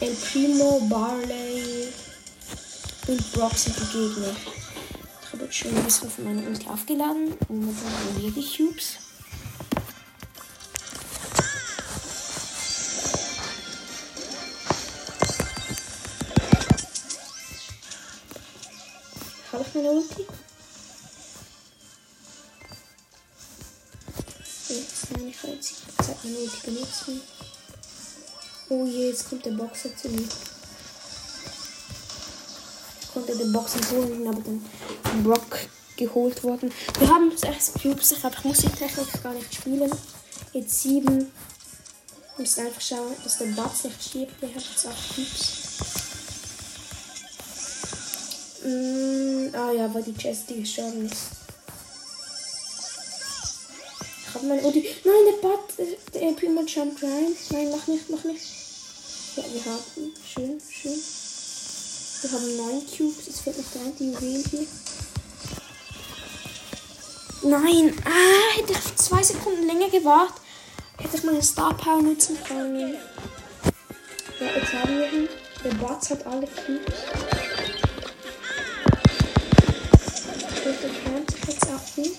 El 0.00 0.14
Primo, 0.14 0.80
Barley 0.88 1.88
und 3.06 3.32
Brock 3.32 3.56
sind 3.56 3.76
die 3.76 3.92
Gegner. 3.92 4.34
Ich 5.22 5.32
habe 5.32 5.44
jetzt 5.44 5.56
schon 5.56 5.74
ein 5.76 5.84
bisschen 5.84 6.10
von 6.10 6.24
meiner 6.24 6.46
Ulti 6.46 6.68
aufgeladen 6.68 7.34
und 7.48 7.76
dann 8.14 8.32
die 8.32 8.56
Cubes. 8.56 8.98
Habe 19.52 19.64
ich 19.66 19.74
meine 19.74 19.90
Ulti? 19.90 20.26
Jetzt, 24.68 25.10
nein, 25.10 25.28
ich 25.28 25.40
kann 25.40 25.50
jetzt 25.50 25.74
die 25.86 26.04
Zeit 26.04 26.24
meine 26.24 26.36
Ulti 26.38 26.56
benutzen. 26.64 27.20
Oh 28.68 28.86
je, 28.86 29.08
jetzt 29.08 29.28
kommt 29.28 29.44
der 29.44 29.50
Boxer 29.50 29.94
zu 29.96 30.08
mir. 30.08 30.28
Konnte 33.32 33.44
den 33.44 33.52
Boxer 33.52 33.80
holen, 33.92 34.28
aber 34.28 34.40
dann 34.42 34.62
vom 35.04 35.22
Brock 35.22 35.58
geholt 35.96 36.44
worden. 36.44 36.70
Wir 36.98 37.08
haben 37.08 37.30
das 37.30 37.42
erste 37.44 37.78
Cubes. 37.78 38.12
Ich 38.12 38.20
glaube, 38.20 38.36
ich 38.38 38.44
muss 38.44 38.58
die 38.58 38.68
Technik 38.68 39.22
gar 39.22 39.32
nicht 39.32 39.54
spielen. 39.54 39.90
Jetzt 40.52 40.82
sieben. 40.82 41.18
Wir 41.18 41.28
müssen 42.36 42.66
einfach 42.66 42.80
schauen, 42.82 43.14
dass 43.24 43.38
der 43.38 43.46
Batz 43.46 43.84
nicht 43.84 44.02
schiebt. 44.02 44.42
Der 44.42 44.50
hat 44.50 44.62
jetzt 44.62 44.86
acht 44.86 45.14
Cubes. 45.14 45.52
Mm, 48.64 49.54
ah 49.54 49.72
ja, 49.72 49.94
weil 49.94 50.02
die 50.02 50.14
Chesty 50.14 50.60
gestorben 50.60 51.06
ist. 51.06 51.16
Ich 54.28 54.34
habe 54.34 54.46
meine 54.46 54.60
Ulti. 54.60 54.86
Nein, 55.04 55.14
der 55.26 55.48
Bat, 55.48 55.60
der 56.12 56.32
Primo 56.32 56.62
jumpt 56.64 57.02
rein. 57.02 57.34
Nein, 57.50 57.70
mach 57.70 57.86
nicht, 57.86 58.10
mach 58.10 58.24
nicht. 58.24 58.44
Ja, 59.36 59.44
wir 59.50 59.64
haben. 59.64 60.12
Schön, 60.22 60.60
schön. 60.70 61.00
Wir 62.22 62.30
haben 62.30 62.56
neun 62.56 62.86
Cubes. 62.86 63.26
Es 63.26 63.40
fehlt 63.40 63.58
noch 63.58 63.64
drei, 63.72 63.90
die 63.98 64.12
Juwelen 64.12 64.44
hier. 64.48 64.66
Nein! 67.42 68.00
Ah, 68.04 68.56
hätte 68.56 68.74
ich 68.74 68.96
zwei 68.96 69.20
Sekunden 69.24 69.66
länger 69.66 69.90
gewartet, 69.90 70.36
hätte 70.98 71.16
ich 71.16 71.24
meine 71.24 71.42
Star 71.42 71.76
Power 71.76 72.00
nutzen 72.00 72.38
können. 72.46 72.94
Ja, 74.38 74.46
jetzt 74.46 74.72
haben 74.72 74.96
wir 74.96 75.12
ihn. 75.12 75.28
Der 75.64 75.74
Batz 75.74 76.10
hat 76.10 76.24
alle 76.24 76.46
Cubes. 76.46 76.94
Der 80.62 80.72
sich 80.74 81.48
jetzt 81.48 81.66
auch 81.66 81.96
gut. 81.96 82.16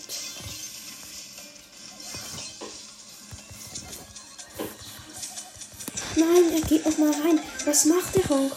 Nein, 6.17 6.53
er 6.53 6.61
geht 6.67 6.85
noch 6.85 6.97
mal 6.97 7.11
rein. 7.11 7.39
Was 7.63 7.85
macht 7.85 8.15
der 8.15 8.27
Honk? 8.27 8.51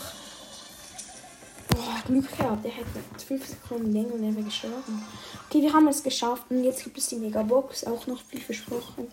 Glück 2.07 2.37
gehabt. 2.37 2.65
Der 2.65 2.71
hätte 2.71 2.87
5 3.27 3.47
Sekunden 3.47 3.93
länger 3.93 4.15
und 4.15 4.25
er 4.25 4.35
wäre 4.35 4.45
gestorben. 4.45 5.05
Okay, 5.49 5.63
wir 5.63 5.73
haben 5.73 5.89
es 5.89 6.03
geschafft. 6.03 6.45
Und 6.51 6.65
jetzt 6.65 6.85
gibt 6.85 6.99
es 6.99 7.09
die 7.09 7.17
Megabox. 7.17 7.85
Auch 7.85 8.07
noch 8.07 8.23
viel 8.23 8.41
versprochen. 8.41 9.09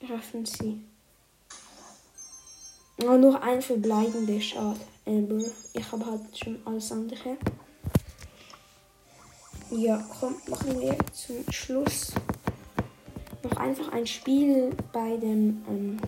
Öffnen 0.00 0.46
sie. 0.46 0.80
Oh, 3.02 3.16
nur 3.16 3.42
ein 3.42 3.62
verbleibender 3.62 4.40
Schade. 4.40 4.80
Amber. 5.06 5.42
Ich 5.72 5.92
habe 5.92 6.06
halt 6.06 6.38
schon 6.38 6.60
alles 6.64 6.92
andere. 6.92 7.36
Ja, 9.70 10.04
komm, 10.20 10.36
machen 10.48 10.80
wir 10.80 10.96
zum 11.12 11.50
Schluss 11.50 12.12
noch 13.42 13.56
einfach 13.56 13.90
ein 13.92 14.06
Spiel 14.06 14.70
bei 14.92 15.16
dem 15.16 15.62
ähm, 15.68 16.00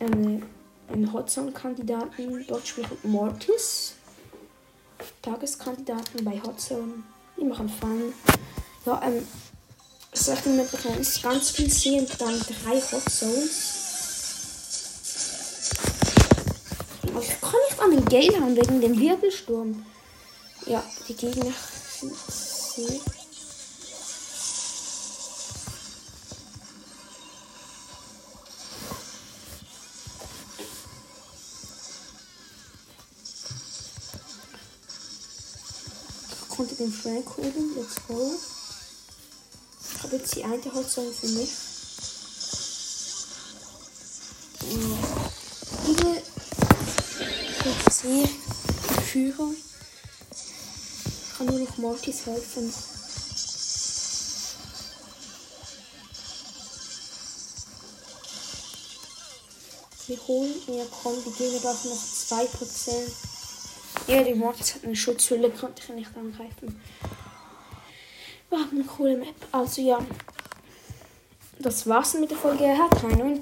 eine, 0.00 0.42
einen 0.88 1.12
Hotzone-Kandidaten. 1.12 2.44
Dort 2.48 2.66
spielt 2.66 3.04
Mortis. 3.04 3.94
Tageskandidaten 5.22 6.24
bei 6.24 6.40
Hotzone. 6.40 7.02
Die 7.38 7.44
machen 7.44 7.68
Fun. 7.68 8.12
Ja, 8.84 9.00
ähm, 9.04 9.26
dir 10.44 10.50
mal 10.50 10.66
erklären? 10.66 11.00
Es 11.00 11.16
ist 11.16 11.22
ganz 11.22 11.50
viel 11.50 11.70
See 11.70 11.98
und 11.98 12.20
dann 12.20 12.40
drei 12.40 12.80
Hotzones. 12.80 13.72
Ich 17.20 17.40
kann 17.40 17.60
nicht 17.68 17.80
an 17.80 17.90
den 17.90 18.04
Gale 18.04 18.40
haben 18.40 18.56
wegen 18.56 18.80
dem 18.80 18.98
Wirbelsturm. 18.98 19.84
Ja, 20.66 20.82
die 21.08 21.14
Gegner 21.14 21.52
sind 22.00 22.14
See. 22.28 23.00
Den 36.78 36.92
Frank 36.92 37.36
holen. 37.36 37.74
Let's 37.76 37.96
go. 38.06 38.38
Ich 39.94 40.02
habe 40.02 40.16
jetzt 40.16 40.34
die 40.34 40.44
eine 40.44 40.74
Hotzone 40.74 41.12
für 41.12 41.28
mich. 41.28 41.50
Diese 45.86 46.22
PC 47.62 48.28
Führer 49.10 49.50
kann 51.36 51.46
nur 51.46 51.58
noch 51.60 51.78
Mortis 51.78 52.26
helfen. 52.26 52.72
Wir 60.08 60.26
holen, 60.28 60.54
ja 60.68 60.84
komm, 61.02 61.14
die 61.24 61.60
doch 61.60 61.84
noch 61.84 62.02
2%. 62.30 63.35
Ja, 64.06 64.22
die 64.22 64.34
Mortis 64.34 64.76
hat 64.76 64.84
eine 64.84 64.94
Schutzhülle, 64.94 65.50
konnte 65.50 65.82
ich 65.82 65.88
nicht 65.88 66.16
angreifen. 66.16 66.80
Haben 68.52 68.70
eine 68.70 68.84
coole 68.84 69.16
Map. 69.16 69.34
Also 69.50 69.82
ja, 69.82 69.98
das 71.58 71.88
war's 71.88 72.14
mit 72.14 72.30
der 72.30 72.38
Folge. 72.38 72.64
Haut 72.78 73.02
rein 73.02 73.20
und 73.20 73.34